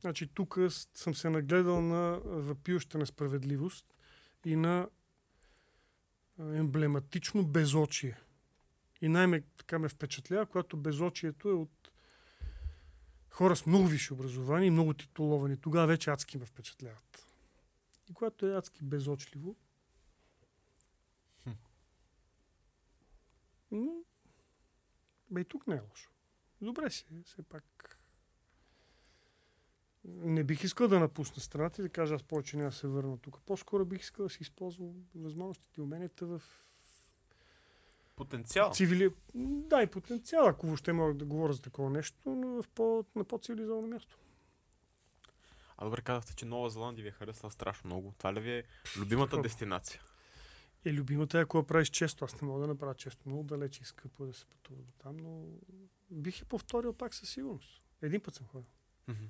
[0.00, 0.58] Значи тук
[0.94, 3.96] съм се нагледал на въпиюща несправедливост
[4.44, 4.88] и на
[6.38, 8.20] емблематично безочие.
[9.00, 11.90] И най-ме така ме впечатлява, когато безочието е от
[13.30, 15.56] хора с много висше образование и много титуловани.
[15.56, 17.26] Тогава вече адски ме впечатляват.
[18.10, 19.56] И когато е адски безочливо,
[23.70, 23.92] но,
[25.30, 26.10] бе и тук не е лошо.
[26.60, 27.98] Добре си, все пак.
[30.04, 33.18] Не бих искал да напусна страната и да кажа аз повече няма да се върна
[33.18, 33.40] тук.
[33.46, 36.42] По-скоро бих искал да си използвам възможностите и уменията в
[38.16, 38.70] Потенциал.
[38.72, 39.14] цивили...
[39.34, 43.04] Да, и потенциал, ако въобще мога да говоря за такова нещо, но в по...
[43.16, 44.18] на по-цивилизовано място.
[45.76, 48.14] А добре казахте, че Нова Зеландия ви е харесала страшно много.
[48.18, 48.64] Това ли ви е
[48.96, 49.42] любимата Страхотно.
[49.42, 50.00] дестинация?
[50.84, 52.24] Е, любимата е, ако я правиш често.
[52.24, 53.28] Аз не мога да направя често.
[53.28, 55.44] Много далече и скъпо е да се пътува до там, но
[56.10, 57.82] бих я повторил пак със сигурност.
[58.02, 58.70] Един път съм ходил.
[59.08, 59.24] Мгм.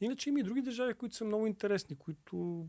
[0.00, 2.66] Иначе има и други държави, които са много интересни, които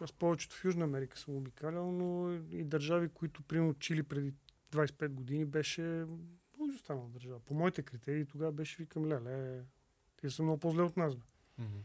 [0.00, 4.32] аз повечето в Южна Америка съм обикалял, но и държави, които, примерно, Чили преди
[4.72, 7.40] 25 години беше много изостанала държава.
[7.40, 9.64] По моите критерии тогава беше, викам, леле,
[10.16, 11.14] те са много по-зле от нас.
[11.14, 11.22] Бе.
[11.58, 11.78] Мгм.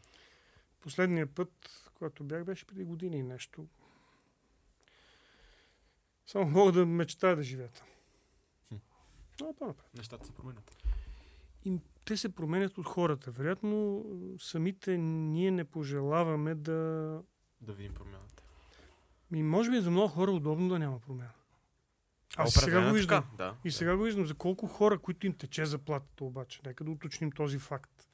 [0.83, 1.51] Последния път,
[1.95, 3.67] когато бях, беше преди години и нещо.
[6.27, 7.87] Само мога да мечтая да живея там.
[9.41, 9.89] Но по-напред.
[9.97, 10.77] Нещата се променят.
[11.65, 13.31] И те се променят от хората.
[13.31, 14.05] Вероятно,
[14.39, 17.21] самите ние не пожелаваме да...
[17.61, 18.43] Да видим промяната.
[19.31, 21.31] Ми, може би за много хора удобно да няма промяна.
[22.37, 23.23] А, Аз сега определено го е виждам.
[23.23, 23.55] така, Да.
[23.65, 26.61] И сега го виждам за колко хора, които им тече заплатата обаче.
[26.65, 28.07] Нека да уточним този факт.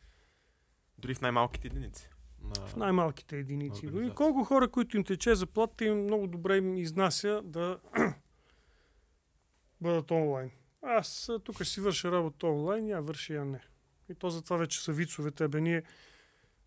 [0.97, 2.09] Дори в най-малките единици.
[2.49, 2.67] На...
[2.67, 3.81] В най-малките единици.
[3.81, 4.15] Дори Организация.
[4.15, 7.79] колко хора, които им тече заплатата, им много добре им изнася да
[9.81, 10.51] бъдат онлайн.
[10.81, 13.61] Аз тук ще си върша работа онлайн, я върши, я не.
[14.09, 15.47] И то затова вече са вицовете.
[15.47, 15.83] Бе, ние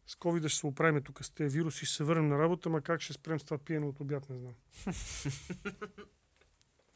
[0.07, 2.80] с COVID ще се оправим тук с тези вируси, ще се върнем на работа, ма
[2.80, 4.55] как ще спрем с това пиене от обяд, не знам.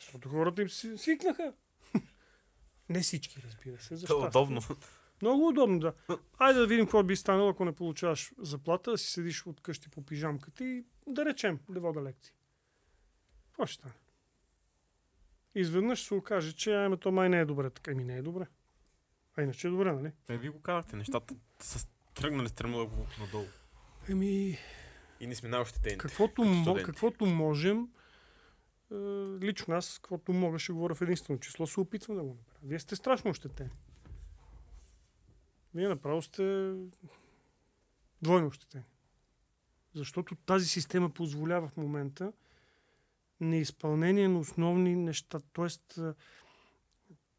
[0.01, 1.53] Защото хората им си свикнаха.
[2.89, 3.97] Не всички, разбира се.
[3.97, 4.61] За То е удобно.
[5.23, 5.93] Много удобно, да.
[6.39, 9.89] Айде да видим какво би станало, ако не получаваш заплата, да си седиш от къщи
[9.89, 12.35] по пижамката и да речем, да вода лекции.
[13.47, 13.95] Какво ще стане?
[15.55, 17.71] Изведнъж се окаже, че ами то май не е добре.
[17.71, 18.47] Така ми не е добре.
[19.37, 20.13] А иначе е добре, нали?
[20.29, 22.91] Е, вие го казахте, нещата са тръгнали стремно
[23.21, 23.47] надолу.
[24.09, 24.59] Еми,
[25.21, 25.99] И не сме най-ощетените.
[25.99, 26.85] каквото, като мо, студенти.
[26.85, 27.89] каквото можем,
[28.93, 28.95] е,
[29.41, 32.59] лично аз, каквото мога, ще говоря в единствено число, се опитвам да го направя.
[32.63, 33.71] Вие сте страшно ощетени.
[35.77, 36.75] Вие направо сте
[38.23, 38.85] двойно ощетени.
[39.95, 42.33] Защото тази система позволява в момента
[43.41, 46.03] неизпълнение на основни неща, т.е.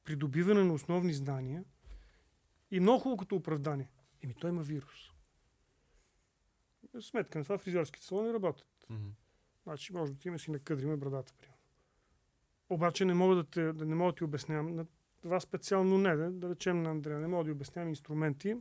[0.04, 1.64] придобиване на основни знания
[2.72, 3.90] и много хубаво като оправдание.
[4.24, 5.12] Еми, той има вирус.
[7.02, 8.86] Сметка на това фризьорските салони работят.
[8.90, 9.10] Мгм.
[9.64, 11.58] Значи може да ти имаш и накъдриме брадата, примерно.
[12.70, 14.88] Обаче не мога да, те, да не мога да ти обяснявам,
[15.22, 18.56] това специално не, да, да речем на Андрея, не мога да обяснявам инструменти.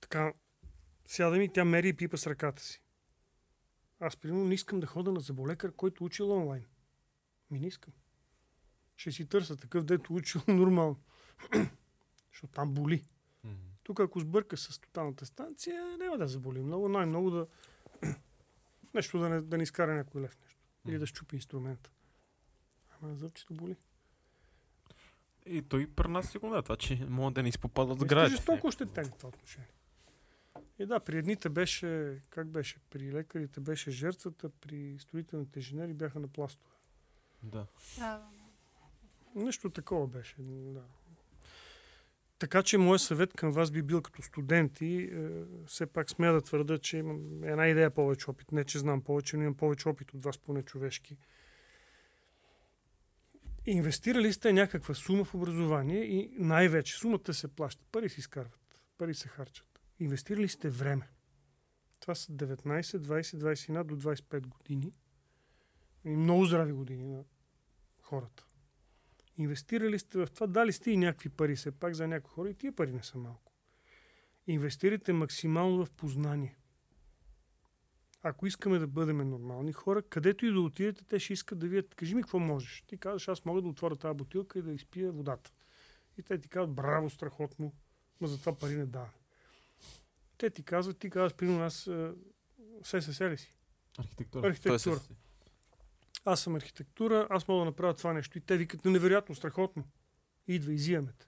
[0.00, 0.32] Така,
[1.06, 2.82] сяда ми, тя мери и пипа с ръката си.
[4.00, 6.64] Аз, примерно, не искам да хода на заболекар, който учил онлайн.
[7.50, 7.94] Ми не искам.
[8.96, 11.00] Ще си търся такъв, дето учил нормално.
[12.32, 13.04] Защото там боли.
[13.44, 13.54] Мгм.
[13.82, 16.88] Тук ако сбърка с тоталната станция, няма да заболи много.
[16.88, 17.46] Най-много да...
[18.94, 20.60] нещо да не, да не изкара някой лев нещо.
[20.86, 21.00] Или Мгм.
[21.00, 21.90] да щупи инструмента.
[22.90, 23.76] Ама зъбчето боли.
[25.46, 28.36] И той при нас сигурно е това, че могат да ни изпопадат сградите.
[28.36, 29.68] жестоко ощетени в това отношение.
[30.78, 36.20] И да, при едните беше, как беше, при лекарите беше жертвата, при строителните инженери бяха
[36.20, 36.74] на пластове.
[37.42, 37.66] Да.
[37.98, 38.18] Да,
[39.34, 39.44] да.
[39.44, 40.34] Нещо такова беше.
[40.38, 40.82] Да.
[42.38, 45.28] Така че моят съвет към вас би бил като студенти, е,
[45.66, 48.52] все пак смея да твърда, че имам една идея повече опит.
[48.52, 51.16] Не, че знам повече, но имам повече опит от вас, поне човешки.
[53.66, 57.84] Инвестирали сте някаква сума в образование и най-вече сумата се плаща.
[57.92, 59.80] Пари се изкарват, пари се харчат.
[59.98, 61.08] Инвестирали сте време.
[62.00, 64.92] Това са 19, 20, 21 до 25 години.
[66.04, 67.24] И много здрави години на
[68.00, 68.46] хората.
[69.38, 72.54] Инвестирали сте в това, дали сте и някакви пари все пак за някои хора и
[72.54, 73.52] тия пари не са малко.
[74.46, 76.56] Инвестирайте максимално в познание.
[78.28, 81.94] Ако искаме да бъдем нормални хора, където и да отидете, те ще искат да видят,
[81.94, 82.84] кажи ми какво можеш.
[82.86, 85.50] Ти казваш, аз мога да отворя тази бутилка и да изпия водата.
[86.18, 87.72] И те ти казват, браво, страхотно,
[88.20, 89.10] но за това пари не дава.
[90.38, 92.12] Те ти казват, ти казваш, примерно аз е,
[92.82, 93.56] ССС ли си?
[93.98, 94.48] Архитектура.
[94.48, 95.00] Архитектура.
[95.10, 95.14] Е
[96.24, 98.38] аз съм архитектура, аз мога да направя това нещо.
[98.38, 99.84] И те викат, невероятно, страхотно.
[100.48, 101.26] Идва, изимаме те.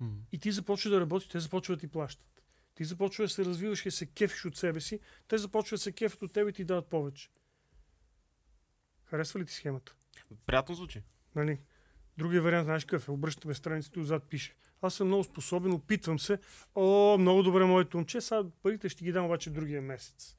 [0.00, 0.10] М.
[0.32, 2.37] И ти започваш да работиш, те започват да ти плащат.
[2.78, 5.82] Ти започваш да се развиваш и да се кефиш от себе си, те започват да
[5.82, 7.30] се кефят от тебе и ти дават повече.
[9.04, 9.94] Харесва ли ти схемата?
[10.46, 11.02] Приятно звучи.
[11.34, 11.60] Нали?
[12.18, 13.10] Другия вариант, знаеш какъв е?
[13.10, 14.56] Обръщаме страницата и отзад пише.
[14.82, 16.38] Аз съм много способен, опитвам се.
[16.74, 18.20] О, много добре, моето момче.
[18.20, 20.36] Сега парите ще ги дам обаче другия месец.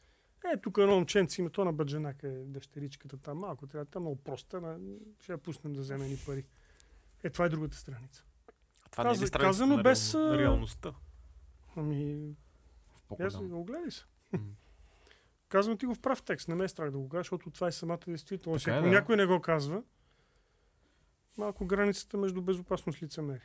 [0.53, 3.37] Е, тук едно момченце има то на Баджанака, е дъщеричката там.
[3.37, 4.61] Малко трябва, там много проста.
[4.61, 4.77] На...
[5.23, 6.45] Ще я пуснем да вземе ни пари.
[7.23, 8.23] Е, това е другата страница.
[8.91, 10.93] Това не е Каза- ли страницата казано без, реалността?
[11.75, 12.29] Ами,
[12.93, 13.49] аз по-голям.
[13.49, 14.05] го гледай се.
[15.49, 17.67] Казвам ти го в прав текст, не ме е страх да го кажа, защото това
[17.67, 18.65] е самата действителност.
[18.65, 18.91] Така е, Ако да.
[18.91, 19.83] някой не го казва,
[21.37, 23.41] малко границата между безопасност и лицемери.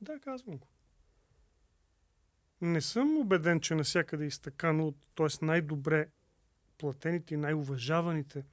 [0.00, 0.66] Да, казвам го.
[2.60, 5.44] Не съм убеден, че навсякъде е изтъкано, т.е.
[5.44, 6.08] най-добре
[6.78, 8.44] платените и най-уважаваните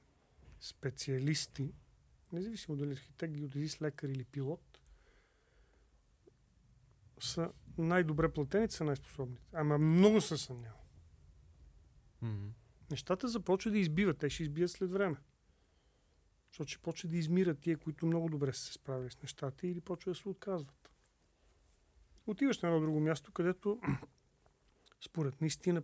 [0.60, 1.72] специалисти,
[2.32, 4.69] независимо дали архитект, геодезист, лекар или пилот,
[7.24, 9.42] са най-добре платените, са най-способните.
[9.52, 10.80] Ама много се съмнявам.
[12.20, 12.52] М.
[12.90, 14.18] Нещата започват да избиват.
[14.18, 15.16] Те ще избият след време.
[16.50, 19.80] Защото ще почват да измират тия, които много добре са се справили с нещата или
[19.80, 20.92] почват да се отказват.
[22.26, 23.80] Отиваш на едно друго място, където
[25.00, 25.82] според наистина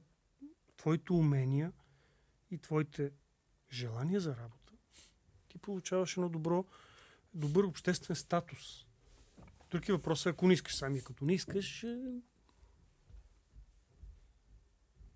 [0.76, 1.72] твоите умения
[2.50, 3.12] и твоите
[3.72, 4.72] желания за работа,
[5.48, 6.64] ти получаваш едно добро,
[7.34, 8.86] добър обществен статус.
[9.76, 11.98] Други въпрос е, ако не искаш сами, като не искаш, е,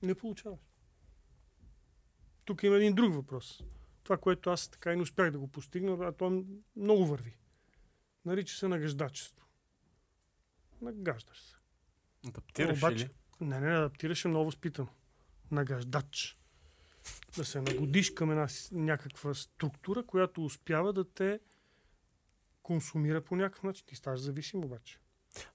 [0.02, 0.60] не получаваш.
[2.44, 3.62] Тук има един друг въпрос.
[4.02, 6.44] Това, което аз така и не успях да го постигна, а то
[6.76, 7.36] много върви.
[8.24, 9.46] Нарича се нагаждачество.
[10.82, 11.56] Нагаждаш се.
[12.28, 13.10] Адаптираш Обаче- ли?
[13.40, 14.88] Не, не, адаптираш е много възпитано.
[15.50, 16.38] Нагаждач.
[17.36, 21.40] Да се нагодиш към една някаква структура, която успява да те
[22.62, 23.86] консумира по някакъв начин.
[23.86, 24.98] Ти ставаш зависим обаче.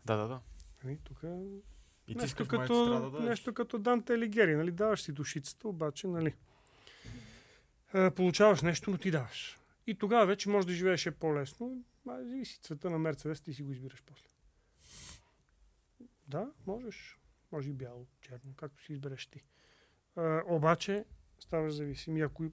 [0.05, 0.41] Да, да, да.
[0.83, 1.43] Нали, тук е
[2.07, 3.29] И ти нещо, като, да дадеш.
[3.29, 4.71] нещо като Данте Алигери, нали?
[4.71, 6.33] Даваш си душицата, обаче, нали?
[7.93, 9.59] Е, получаваш нещо, но ти даваш.
[9.87, 11.83] И тогава вече можеш да живееш е по-лесно.
[12.09, 14.27] А, зависи цвета на Мерцедес, ти си го избираш после.
[16.27, 17.19] Да, можеш.
[17.51, 19.43] Може и бяло, черно, както си избереш ти.
[20.15, 21.05] А, обаче,
[21.39, 22.17] ставаш зависим.
[22.17, 22.51] И ако и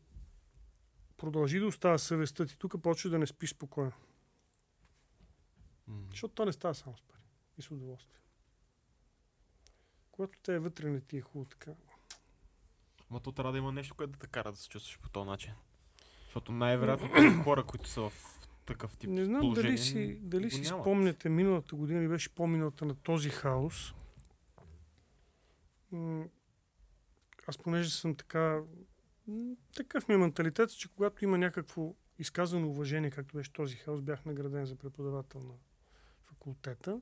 [1.17, 3.93] продължи да остава съвестта ти, тук почва да не спиш спокойно.
[5.89, 6.07] М.
[6.11, 7.23] Защото то не става само с пари
[7.59, 8.19] и с удоволствие.
[10.13, 11.73] Когато те е вътре не ти е хубаво така.
[13.11, 15.29] Ма то трябва да има нещо, което да те кара да се чувстваш по този
[15.29, 15.53] начин.
[16.25, 17.09] Защото най-вероятно
[17.45, 18.13] хора, които са в
[18.67, 20.83] такъв тип не знам дали си, дали си нямат.
[20.83, 23.95] спомняте миналата година или беше по-миналата на този хаос.
[27.47, 28.63] Аз понеже съм така...
[29.77, 34.25] Такъв ми е менталитет, че когато има някакво изказано уважение, както беше този хаос, бях
[34.25, 35.55] награден за преподавател на
[36.43, 37.01] факултета.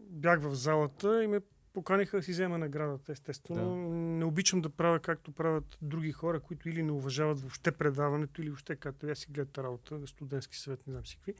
[0.00, 1.40] Бях в залата и ме
[1.72, 3.76] поканиха да си взема наградата, естествено.
[4.16, 8.48] Не обичам да правя както правят други хора, които или не уважават въобще предаването, или
[8.48, 11.34] въобще като я си гледат работа, студентски съвет, не знам си какви.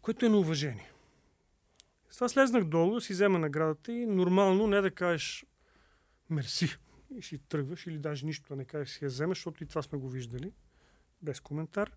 [0.00, 0.90] Което е на уважение.
[2.10, 5.46] С това слезнах долу да си взема наградата и нормално не да кажеш
[6.30, 6.76] мерси
[7.10, 9.82] и си тръгваш или даже нищо да не кажеш си я вземеш, защото и това
[9.82, 10.52] сме го виждали,
[11.22, 11.92] без коментар.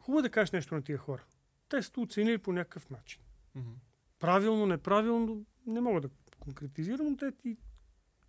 [0.00, 1.24] Хубаво е да кажеш нещо на тия хора.
[1.68, 3.20] Те са оценили по някакъв начин.
[3.54, 3.70] Мгм.
[4.18, 6.08] Правилно, неправилно, не мога да
[6.40, 7.56] конкретизирам, но те ти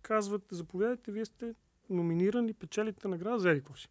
[0.02, 1.54] казват, заповядайте, вие сте
[1.90, 3.88] номинирани, печелите награда за еди какво си.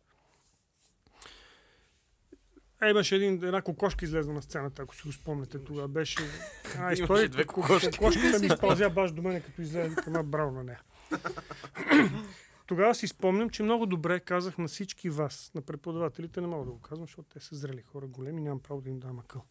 [2.84, 5.88] Е, имаше един, една кокошка излезна на сцената, ако си го спомняте тогава.
[5.88, 6.20] Беше
[6.76, 7.30] една история.
[7.30, 7.98] две ко- кокошки.
[7.98, 10.82] Кокошката ми изпълзя баш до мене, като излезе, а, браво на нея.
[12.68, 16.72] Тогава си спомням, че много добре казах на всички вас, на преподавателите, не мога да
[16.72, 19.44] го казвам, защото те са зрели хора, големи, нямам право да им дам акъл.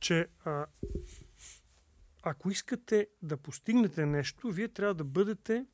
[0.00, 0.66] Че а,
[2.22, 5.66] ако искате да постигнете нещо, вие трябва да бъдете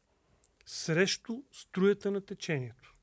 [0.66, 2.95] срещу струята на течението.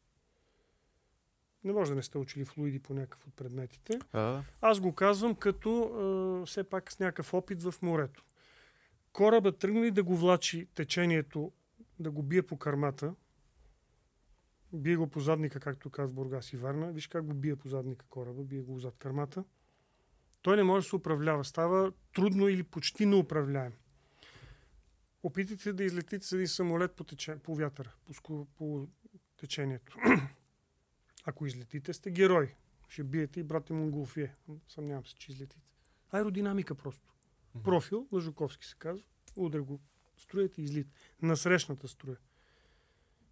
[1.64, 4.00] Не може да не сте учили флуиди по някакъв от предметите.
[4.14, 4.44] Да.
[4.62, 8.24] Аз го казвам като а, все пак с някакъв опит в морето.
[9.14, 11.52] Кораба тръгнали да го влачи течението,
[12.00, 13.14] да го бие по кармата,
[14.76, 16.92] бие го по задника, както казва Бургас и Варна.
[16.92, 19.44] Виж как го бие по задника кораба, бие го зад кармата.
[20.42, 21.46] Той не може да се управлява.
[21.46, 23.74] Става трудно или почти неуправляем.
[25.24, 27.92] Опитайте да излетите с един самолет по, тече, по вятъра,
[28.24, 28.88] по, по
[29.38, 29.98] течението.
[31.26, 32.56] Ако излетите, сте герой.
[32.88, 34.36] Ще биете и брат и Монголфие.
[34.68, 35.74] Съмнявам се, че излетите.
[36.12, 37.14] Аеродинамика просто.
[37.56, 37.64] Мгм.
[37.64, 39.06] Профил на Жуковски се казва.
[39.36, 39.80] Удря го.
[40.18, 40.88] Струят и излит.
[41.22, 42.18] На срещната струя.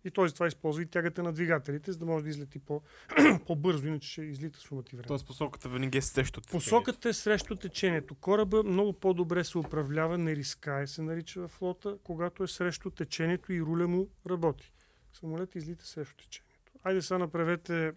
[0.06, 2.82] И той затова използва и тягата на двигателите, за да може да излети по,
[3.45, 5.08] по-бързо, иначе ще излита сумати време.
[5.08, 6.66] Тоест посоката винаги е срещу течението.
[6.66, 8.16] Посоката е срещу течението.
[8.16, 13.62] Кораба много по-добре се управлява, не рискае се нарича флота, когато е срещу течението и
[13.62, 14.74] руля му работи.
[15.14, 16.72] Самолет излита срещу течението.
[16.84, 17.93] Айде сега направете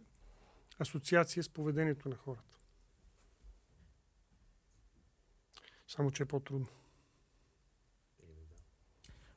[0.79, 2.59] асоциация с поведението на хората.
[5.89, 6.67] Само, че е по-трудно.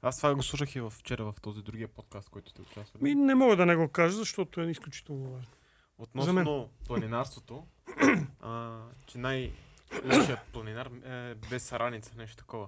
[0.01, 3.03] Аз това го слушах и вчера в този другия подкаст, който сте участвали.
[3.03, 5.51] Ми, не мога да не го кажа, защото е изключително важно.
[5.97, 7.67] Относно планинарството,
[8.41, 12.67] а, че най-лошият планинар е без раница, нещо такова.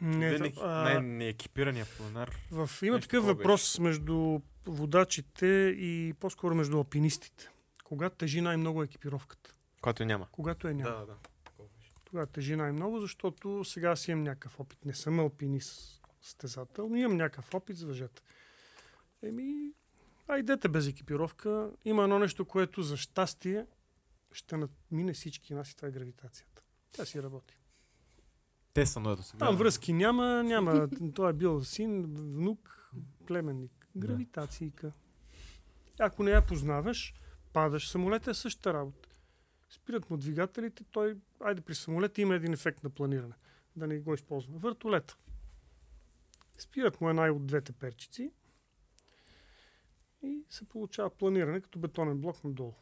[0.00, 2.38] Не, Винаги а, най-неекипирания планинар.
[2.50, 5.46] в, има такъв въпрос между водачите
[5.78, 7.48] и по-скоро между алпинистите.
[7.84, 9.54] Когато тежи най-много екипировката.
[9.80, 10.26] Който няма.
[10.32, 10.90] Когато е няма.
[10.90, 11.16] Да, да.
[12.04, 14.84] Тогава тежи най-много, защото сега си имам някакъв опит.
[14.84, 18.22] Не съм алпинист състезател, но имам някакъв опит с въжета.
[19.22, 19.72] Еми,
[20.28, 21.70] айдете без екипировка.
[21.84, 23.66] Има едно нещо, което за щастие
[24.32, 26.62] ще надмине всички нас и това е гравитацията.
[26.92, 27.58] Тя си работи.
[28.74, 29.38] Те са но до сега.
[29.46, 30.88] Там връзки няма, няма.
[31.14, 32.90] Той е бил син, внук,
[33.26, 33.88] племенник.
[33.96, 34.92] Гравитацийка.
[35.98, 37.14] Ако не я познаваш,
[37.52, 37.88] падаш.
[37.88, 39.08] Самолета е същата работа.
[39.70, 43.34] Спират му двигателите, той, айде при самолета има един ефект на планиране.
[43.76, 44.58] Да не го използваме.
[44.58, 45.16] Въртолета.
[46.58, 48.32] Спират му една от двете перчици
[50.22, 52.74] и се получава планиране като бетонен блок надолу.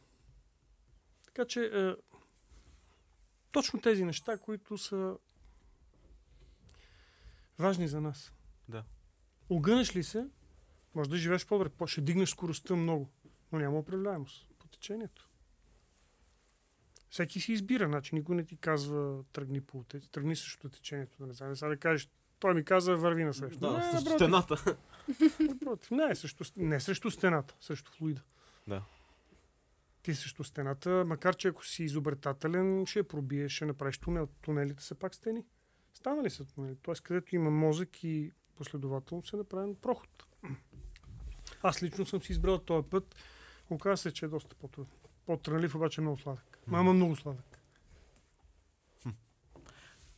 [1.24, 1.94] Така че е,
[3.52, 5.16] точно тези неща, които са
[7.58, 8.32] важни за нас.
[8.68, 8.84] Да.
[9.48, 10.28] Огънеш ли се,
[10.94, 13.10] може да живееш по-добре, по- ще дигнеш скоростта много,
[13.52, 15.28] но няма управляемост по течението.
[17.10, 21.16] Всеки си избира, значи никой не ти казва тръгни по тръгни срещу течението.
[21.18, 22.08] Да не знам, сега да кажеш,
[22.43, 23.61] той ми каза върви на срещу.
[23.61, 24.76] Да, не, с напротив, стената.
[25.40, 25.90] напротив.
[25.90, 28.22] Не, срещу, не срещу стената, срещу флуида.
[28.68, 28.82] Да.
[30.03, 34.26] Ти срещу стената, макар че ако си изобретателен, ще пробиеш, ще направиш тунел.
[34.26, 35.45] Тунелите са пак стени.
[35.95, 36.76] Станали са тунели.
[36.82, 40.26] Тоест, където има мозък и последователно се направен проход.
[41.62, 43.14] Аз лично съм си избрал този път.
[43.70, 44.93] Оказва се, че е доста по-трудно.
[45.26, 46.59] По-трънлив, обаче е много сладък.
[46.66, 47.59] Мама много сладък.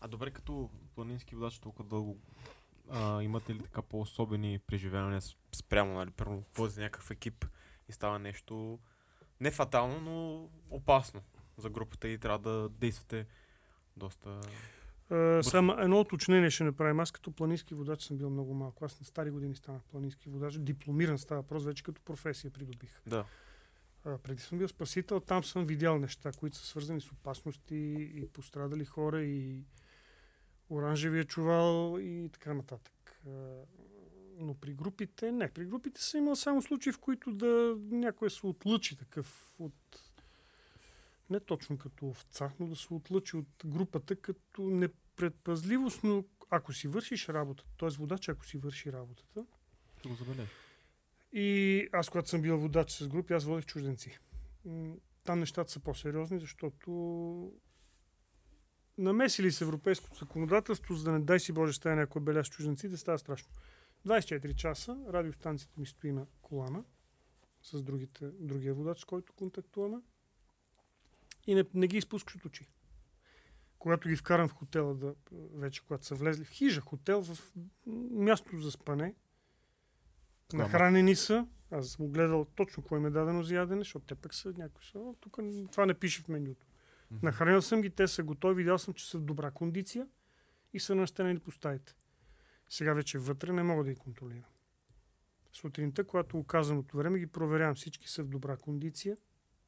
[0.01, 2.18] А добре, като планински водач толкова дълго,
[2.90, 5.20] а, имате ли така по-особени преживявания
[5.53, 7.47] спрямо, нали, първо, вози някакъв екип
[7.88, 8.78] и става нещо
[9.40, 11.22] не фатално, но опасно
[11.57, 13.26] за групата и трябва да действате
[13.97, 14.40] доста...
[15.11, 17.01] Uh, само едно уточнение ще направим.
[17.01, 18.84] Аз като планински водач съм бил много малко.
[18.84, 20.59] Аз на стари години станах планински водач.
[20.59, 23.01] Дипломиран става въпрос, вече като професия придобих.
[23.07, 23.24] Да.
[24.05, 27.76] А, преди съм бил спасител, там съм видял неща, които са свързани с опасности
[28.14, 29.64] и пострадали хора и
[30.70, 33.22] оранжевия чувал и така нататък.
[34.38, 35.52] Но при групите, не.
[35.52, 39.74] При групите съм имал само случаи, в които да някой се отлъчи такъв от
[41.30, 46.88] не точно като овца, но да се отлъчи от групата като непредпазливост, но ако си
[46.88, 47.88] вършиш работата, т.е.
[47.88, 49.46] водач, ако си върши работата,
[50.06, 50.48] го забележа.
[51.32, 54.18] и аз, когато съм бил водач с групи, аз водих чужденци.
[55.24, 57.53] Там нещата са по-сериозни, защото
[58.99, 62.96] намесили се европейското законодателство, за да не дай си Боже стая някой беля с чужденците,
[62.96, 63.53] става страшно.
[64.07, 66.84] 24 часа радиостанцията ми стои на колана
[67.62, 69.96] с другите, другия водач, с който контактуваме
[71.46, 72.66] и не, не ги изпускаш от очи.
[73.79, 77.53] Когато ги вкарам в хотела, да, вече когато са влезли в хижа, хотел, в
[78.11, 79.14] място за спане,
[80.50, 80.68] Голяма.
[80.68, 81.46] Нахранени са.
[81.71, 84.84] Аз съм гледал точно кое им е дадено за ядене, защото те пък са някои
[84.84, 84.99] са.
[84.99, 85.38] «О, Тук
[85.72, 86.63] това не пише в менюто.
[87.22, 90.08] Нахранил съм ги, те са готови, видял съм, че са в добра кондиция
[90.72, 91.95] и са настанени по стаите.
[92.68, 94.50] Сега вече вътре не мога да ги контролирам.
[95.53, 97.74] Сутринта, когато оказаното време, ги проверявам.
[97.74, 99.16] Всички са в добра кондиция,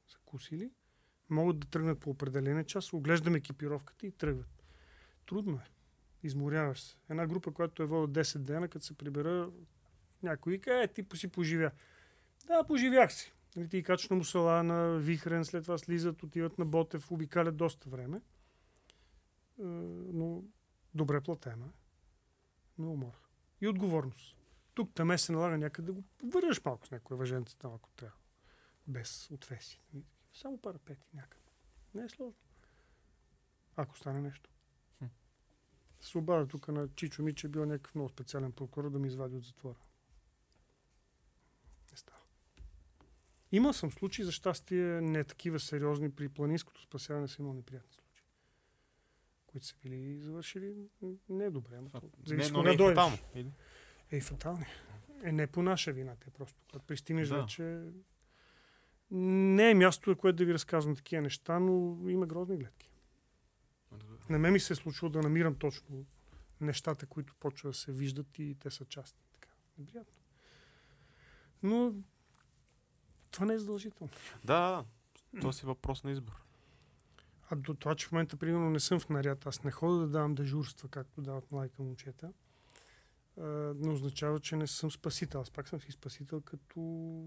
[0.09, 0.71] са кусили,
[1.31, 4.65] могат да тръгнат по определен час, оглеждам екипировката и тръгват.
[5.27, 5.67] Трудно е.
[6.23, 6.97] Изморяваш се.
[7.11, 9.51] Една група, която е водила 10 дена, като се прибера,
[10.23, 11.71] някой вика, е, ти си поживя.
[12.47, 13.36] Да, поживях си.
[13.57, 17.91] Нали, ти качваш на мусала, на Вихрен, след това слизат, отиват на Ботев, обикалят доста
[17.91, 18.17] време.
[18.17, 18.23] Е,
[20.13, 20.43] но
[20.95, 21.67] добре платена.
[21.67, 21.71] е.
[22.79, 23.13] Но умор.
[23.61, 24.37] И отговорност.
[24.75, 28.17] Тук таме се налага някъде да го върнеш малко с някой въженце там, ако трябва.
[28.87, 29.83] Без отвеси.
[29.93, 31.51] Нали, Само парапети някъде.
[31.95, 32.41] Не е сложно.
[33.77, 34.51] Ако стане нещо.
[34.99, 35.05] Хм.
[36.01, 39.09] Се обадя тук на Чичо ми, че е бил някакъв много специален прокурор да ми
[39.09, 39.79] извади от затвора.
[41.91, 42.21] Не става.
[43.53, 46.11] Имал съм случаи, за щастие, не такива сериозни.
[46.11, 48.27] При планинското спасяване съм имал неприятни случаи.
[49.47, 51.77] Които са били завършили м, не добре.
[51.77, 51.91] ама
[52.25, 52.95] зависи кога не е дойдеш.
[52.95, 53.19] фатално.
[53.35, 53.51] Или?
[54.13, 54.67] Ей, фатални.
[55.23, 56.17] е не по наша вина.
[56.17, 57.41] Те просто, когато пристигнеш Да.
[57.41, 57.83] вече,
[59.11, 61.73] не е място, което да ви разказвам такива неща, но
[62.09, 62.91] има грозни гледки.
[64.29, 66.05] На мен ми се е случило да намирам точно
[66.61, 69.21] нещата, които почва да се виждат и те са частни.
[69.33, 69.49] Така,
[69.79, 70.13] неприятно.
[71.63, 71.95] Но
[73.37, 74.13] това не е задължително.
[74.45, 74.85] Да,
[75.35, 75.41] да.
[75.41, 76.43] То си въпрос на избор.
[77.51, 80.09] А до това, че в момента, примерно, не съм в наряд, аз не ходя да
[80.09, 82.33] давам дежурства, както дават младите момчета,
[83.41, 83.43] а,
[83.77, 85.41] не означава, че не съм спасител.
[85.41, 87.23] Аз пак съм си спасител като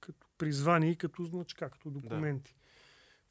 [0.00, 2.56] като призвание и като значка, като документи.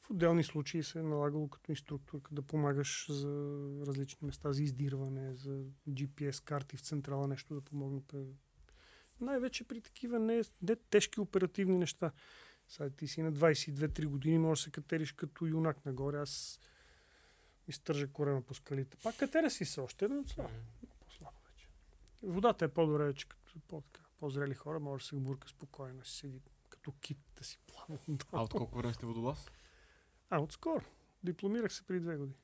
[0.00, 5.34] В отделни случаи се е налагало като инструктор да помагаш за различни места, за издирване,
[5.34, 8.00] за GPS карти в централа, нещо да помогне.
[9.18, 12.12] При- Най-вече при такива не, не тежки оперативни неща.
[12.68, 16.18] Сега ти си на 22-3 години, можеш да се катериш като юнак нагоре.
[16.18, 16.60] Аз
[17.68, 18.96] изтържа корема по скалите.
[18.96, 20.50] Пак катеря си се още, но слабо.
[21.00, 21.68] По-слабо вече.
[22.22, 23.82] Водата е по-добре вече, като по
[24.18, 27.98] по-зрели хора, може да се бурка спокойно, да си седи като кит да си плава.
[28.32, 29.50] А от колко време сте водолаз?
[30.30, 30.84] А, отскоро.
[31.22, 32.38] Дипломирах се преди две години.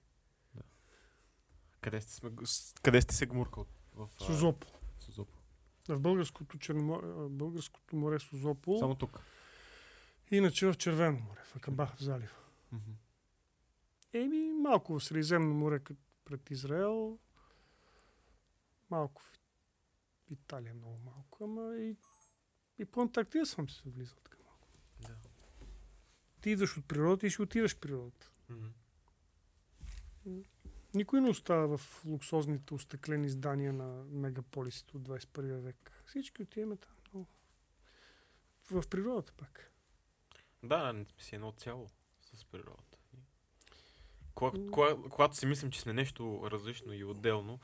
[1.81, 2.31] Къде сте, сме,
[2.82, 3.66] къде сте се гмуркал?
[3.94, 4.66] В а, Сузопо.
[4.66, 4.82] Сузопо.
[5.89, 6.95] В българското, черномо...
[6.95, 8.79] а, българското море Сузопо.
[8.79, 9.21] Само тук.
[10.31, 12.37] Иначе в Червено море, в Акабах, в залива.
[14.13, 15.81] Еми, малко в Средиземно море
[16.25, 17.19] пред Израел.
[18.91, 19.39] Малко в
[20.31, 21.97] Италия много малко, ама и,
[22.79, 24.69] и по Антарктида съм се влизал така малко.
[25.01, 25.17] Да.
[26.41, 28.31] Ти идваш от природата и си отиваш в природата.
[30.94, 36.02] Никой не остава в луксозните остеклени здания на мегаполисите от 21 век.
[36.06, 36.93] Всички отиваме там.
[37.14, 37.27] Но...
[38.70, 39.73] В природата пак.
[40.62, 41.86] Да, не сме си едно цяло
[42.35, 42.98] с природата.
[44.35, 47.60] Кога, кога, когато си мислим, че сме нещо различно и отделно,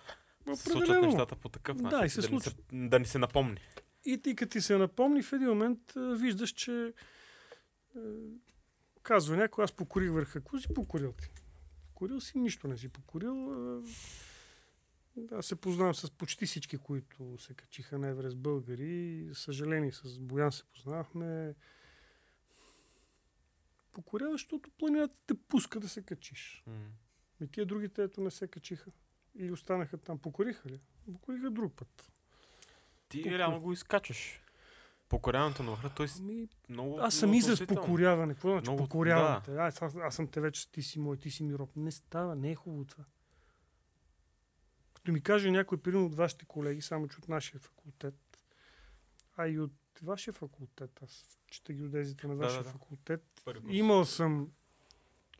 [0.55, 1.06] се случват Определено.
[1.06, 3.60] нещата по такъв Да, начин, и се да, ни се, да ни се напомни.
[4.05, 6.94] И ти като ти се напомни, в един момент виждаш, че
[9.02, 10.42] казва някой, аз покорих върха.
[10.60, 11.30] Си покорил ти?
[11.98, 13.52] Покорил си, нищо не си покорил.
[15.32, 19.28] Аз се познавам с почти всички, които се качиха на Еврест българи.
[19.34, 21.54] Съжаление, с Боян се познавахме.
[23.92, 26.62] Покоряваш, защото планината те пуска да се качиш.
[26.66, 26.72] М.
[27.40, 28.90] И тия другите, ето не се качиха.
[29.38, 30.18] И останаха там.
[30.18, 30.80] Покориха ли?
[31.12, 32.10] Покориха друг път.
[33.08, 34.40] Ти Покор- реално го изкачаш.
[35.09, 37.82] Покоряването на върха, той Ами, много Аз съм много относително.
[37.82, 38.35] покоряване.
[38.35, 39.51] Какво значи Много- покоряването?
[39.52, 41.70] Аз, аз, аз съм те вече, ти си мой, ти си ми роб.
[41.76, 43.05] Не става, не е хубаво това.
[44.94, 48.14] Като ми каже някой, примерно от вашите колеги, само че от нашия факултет,
[49.36, 49.72] а и от
[50.02, 52.70] вашия факултет, аз чета геодезите на Да, вашия да, да.
[52.70, 53.59] факултет, курс.
[53.68, 54.48] имал съм,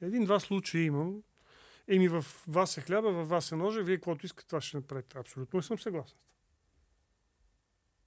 [0.01, 1.23] един-два случая имам,
[1.89, 5.19] еми в вас е хляба, във вас е ножа, вие каквото искате, това ще направите.
[5.19, 6.39] Абсолютно не съм съгласен с това.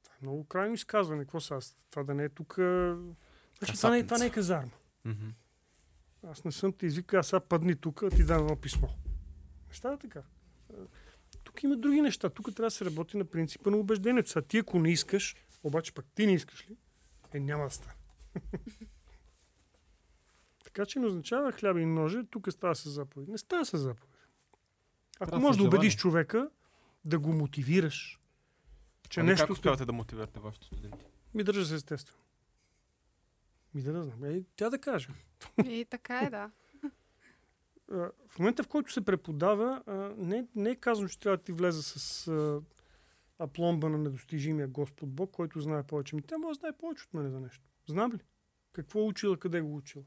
[0.03, 1.23] Това е много крайно изказване.
[1.23, 1.55] Какво са?
[1.55, 2.53] Аз, това да не е тук...
[3.59, 4.71] Значи, това, не, е- това не е казарма.
[5.05, 5.27] Мгм.
[6.27, 8.87] Аз не съм те извикал, аз сега падни тук, ти дам едно писмо.
[9.69, 10.21] Не става така.
[10.73, 10.77] А,
[11.43, 12.29] Тук има други неща.
[12.29, 14.29] Тук трябва да се работи на принципа на убеждението.
[14.29, 16.77] Сега ти ако не искаш, обаче пък ти не искаш ли,
[17.33, 17.93] е няма да стане.
[20.63, 23.29] така че не означава хляба и ноже, тук става с заповед.
[23.29, 24.17] Не става с заповед.
[25.19, 26.49] Ако можеш да убедиш човека,
[27.05, 28.19] да го мотивираш,
[29.11, 29.47] че Ами нещо...
[29.47, 31.05] Как успявате да мотивирате вашите студенти?
[31.33, 32.23] Ми държа се естествено.
[33.73, 34.23] Ми да, да знам.
[34.23, 35.07] Е, тя да каже.
[35.65, 36.51] И така е, да.
[38.27, 39.83] В момента, в който се преподава,
[40.17, 42.61] не, не е казано, че трябва да ти влезе с
[43.39, 46.15] апломба на недостижимия Господ Бог, който знае повече.
[46.15, 47.63] Ми тя може да знае повече от мен за нещо.
[47.87, 48.19] Знам ли?
[48.73, 50.03] Какво е учила, къде го е учила?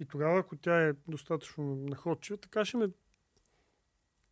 [0.00, 2.88] И тогава, ако тя е достатъчно находчива, така ще ме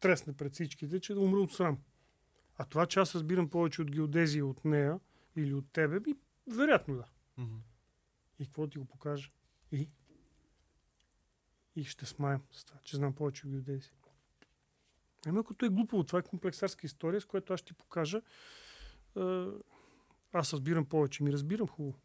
[0.01, 1.79] тресне пред всичките, че да умра от срам.
[2.61, 5.01] А това, че аз разбирам повече от геодезия от нея
[5.37, 6.15] или от тебе, би,
[6.47, 7.05] вероятно да.
[7.37, 7.57] Мгм.
[8.39, 9.31] И какво ти го покажа?
[9.73, 9.89] И?
[11.77, 13.93] И ще смаем с това, че знам повече от геодезия.
[15.27, 18.23] Ами ако то е глупаво, това е комплексарска история, с която аз ще ти покажа.
[20.33, 21.99] Аз разбирам повече, ми разбирам хубаво.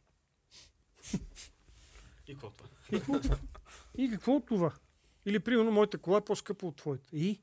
[2.28, 2.70] И какво това?
[2.92, 3.20] И какво,
[3.98, 4.74] и какво от това?
[5.26, 7.18] Или, примерно, моята кола е по-скъпа от твоята.
[7.18, 7.42] И?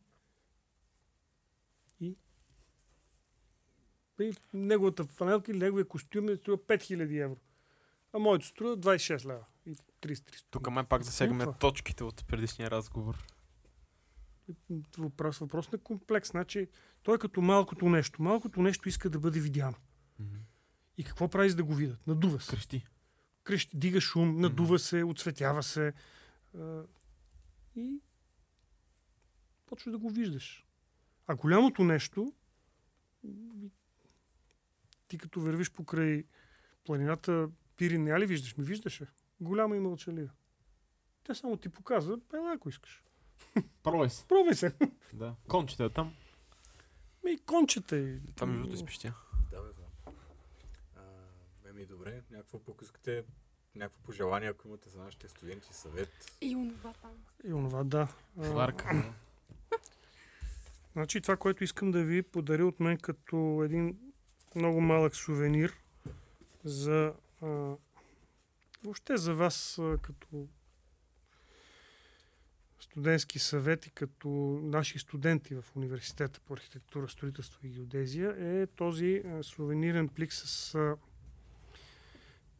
[4.23, 7.36] И неговата фанелка или неговия костюм е струва 5000 евро.
[8.12, 9.44] А моето струва 26 лева.
[9.66, 10.44] И 30-300.
[10.51, 11.59] Тук май пак засягаме това?
[11.59, 13.27] точките от предишния разговор.
[14.99, 16.31] Въпрос, въпрос на комплекс.
[16.31, 16.69] Значи,
[17.03, 18.23] той е като малкото нещо.
[18.23, 19.77] Малкото нещо иска да бъде видяно.
[20.99, 22.07] И какво прави за да го видят?
[22.07, 22.51] Надува се.
[22.51, 22.86] Крещи.
[23.44, 25.93] крещи, дига шум, надува се, оцветява се
[26.59, 26.82] а,
[27.77, 28.01] и
[29.66, 30.66] почва да го виждаш.
[31.27, 32.32] А голямото нещо,
[35.12, 36.24] Ти като вървиш покрай
[36.84, 38.56] планината, Пирин не ли виждаш?
[38.56, 39.06] Ми виждаше.
[39.40, 40.30] Голяма и мълчалива.
[41.24, 43.05] Те само ти показват, ела ако искаш.
[43.82, 44.26] Пробвай се.
[44.28, 44.76] Пробвай се.
[45.12, 45.34] Да.
[45.48, 46.14] Кончета там.
[47.24, 48.20] Ми кончета и...
[48.34, 49.14] Това ми другото изпищя.
[49.51, 50.14] Да, бе, знам.
[50.97, 51.01] А,
[51.64, 53.24] ме ми добре, някакво пък искате,
[53.74, 56.36] някакво пожелание, ако имате за нашите студенти, съвет.
[56.40, 57.24] И онова там.
[57.44, 58.09] И онова, да.
[58.39, 59.14] А, Варка.
[60.93, 64.11] Значи това, което искам да ви подаря от мен като един
[64.55, 65.74] много малък сувенир
[66.65, 67.12] за
[67.43, 67.47] а,
[68.85, 70.49] въобще за вас а, като
[72.81, 74.29] студентски съвет и като
[74.62, 80.74] наши студенти в университета по архитектура, строителство и геодезия е този а, сувенирен плик с
[80.74, 80.97] а,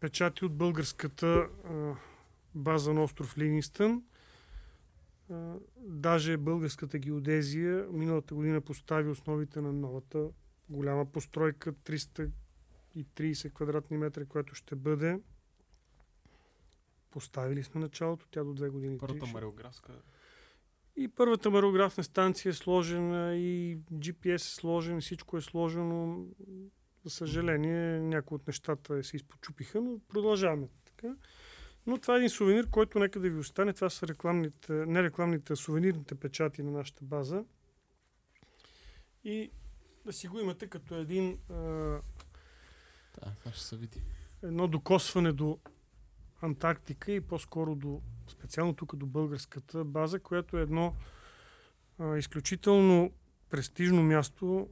[0.01, 1.95] печати от българската а,
[2.55, 4.03] база на остров Ливингстън.
[5.77, 10.29] Даже българската геодезия миналата година постави основите на новата
[10.73, 15.21] голяма постройка 330 квадратни метра, която ще бъде.
[17.11, 18.99] Поставили сме началото, тя до две години.
[18.99, 19.93] Първата мариографска.
[20.97, 26.27] И първата марографна станция е сложена, и GPS е сложен, всичко е сложено.
[27.05, 31.17] За съжаление, някои от нещата се изпочупиха, но продължаваме така.
[31.87, 33.73] Но това е един сувенир, който нека да ви остане.
[33.73, 37.45] Това са рекламните, не рекламните, а сувенирните печати на нашата база.
[39.25, 39.51] И
[40.05, 44.03] да си го имате като един, а, Да, това ще се види.
[44.43, 45.59] едно докосване до
[46.41, 50.95] Антарктика и по-скоро до специално тук до българската база, която е едно
[51.99, 53.13] а, изключително
[53.51, 54.69] престижно място,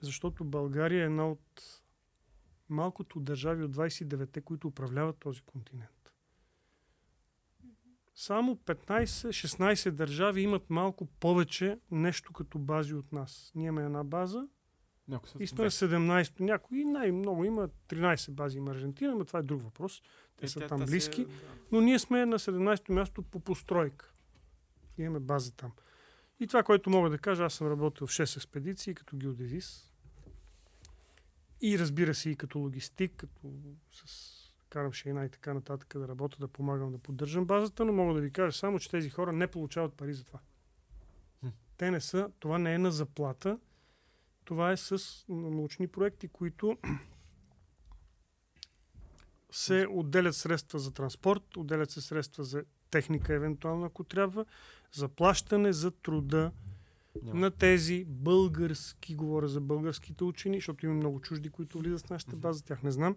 [0.00, 1.62] защото България е една от
[2.68, 5.99] малкото държави от 29-те, които управляват този континент.
[8.20, 13.52] Само 15-16 държави имат малко повече нещо като бази от нас.
[13.54, 14.48] Ние имаме една база,
[15.38, 16.42] и сме на 17-то.
[16.42, 20.02] Някои най-много има 13 бази има Аржентина, но това е друг въпрос.
[20.36, 21.26] Те са там близки.
[21.72, 24.12] Но ние сме на 17-то място по постройка.
[24.98, 25.72] Имаме база там.
[26.40, 29.94] И това, което мога да кажа, аз съм работил в 6 експедиции като геодезист.
[31.60, 33.52] И разбира се и като логистик, като
[34.06, 34.39] с
[34.70, 38.20] карам шейна и така нататък да работя, да помагам да поддържам базата, но мога да
[38.20, 40.38] ви кажа само, че тези хора не получават пари за това.
[41.40, 41.48] Хм.
[41.76, 43.58] Те не са, това не е на заплата,
[44.44, 46.78] това е с научни проекти, които
[49.50, 54.44] се отделят средства за транспорт, отделят се средства за техника, евентуално, ако трябва,
[54.92, 56.52] за плащане за труда
[57.22, 62.36] на тези български, говоря за българските учени, защото има много чужди, които влизат в нашата
[62.36, 63.16] база, тях не знам.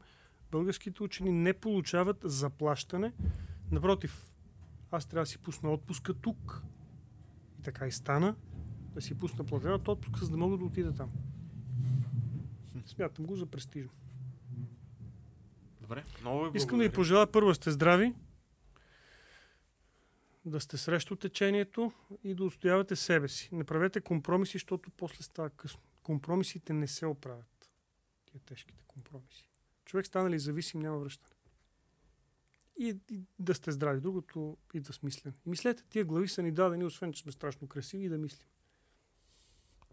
[0.54, 3.14] Българските учени не получават заплащане.
[3.72, 4.32] Напротив,
[4.92, 6.64] аз трябва да си пусна отпуска тук.
[7.60, 8.36] И така и стана.
[8.94, 11.12] Да си пусна платената отпуска, за да мога да отида там.
[12.86, 13.92] Смятам го за престижно.
[15.82, 16.04] Добре.
[16.22, 18.14] Много ви Искам да ви пожелая първо сте здрави,
[20.46, 21.92] да сте срещу течението
[22.24, 23.50] и да устоявате себе си.
[23.52, 25.82] Не правете компромиси, защото после става късно.
[26.04, 27.70] Компромисите не се оправят.
[28.26, 29.53] Тия тежките компромиси.
[29.94, 31.36] Човек станали зависим, няма връщане.
[32.80, 34.02] И, и да сте здрави.
[34.02, 35.34] Другото и да смислен.
[35.46, 38.48] И мислете, тия глави са ни дадени, освен че сме страшно красиви и да мислим.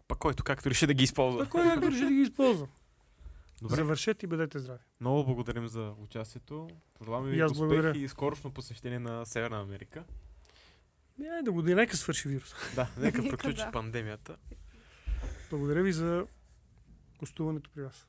[0.07, 1.43] Пък който както реши да ги използва.
[1.43, 2.67] А кой как държи да ги използва?
[3.61, 3.75] Добре.
[3.75, 4.83] Завършете и бъдете здрави.
[4.99, 6.69] Много благодарим за участието.
[6.93, 7.97] Пожелаваме ви успех благодаря.
[7.97, 10.03] и скорошно посещение на Северна Америка.
[11.23, 12.55] Е, Айде да го да нека свърши вирус.
[12.75, 14.37] Да, нека приключи пандемията.
[15.49, 16.25] Благодаря ви за
[17.19, 18.07] гостуването при вас.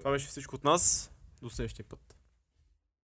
[0.00, 1.10] Това беше всичко от нас.
[1.42, 2.09] До следващия път.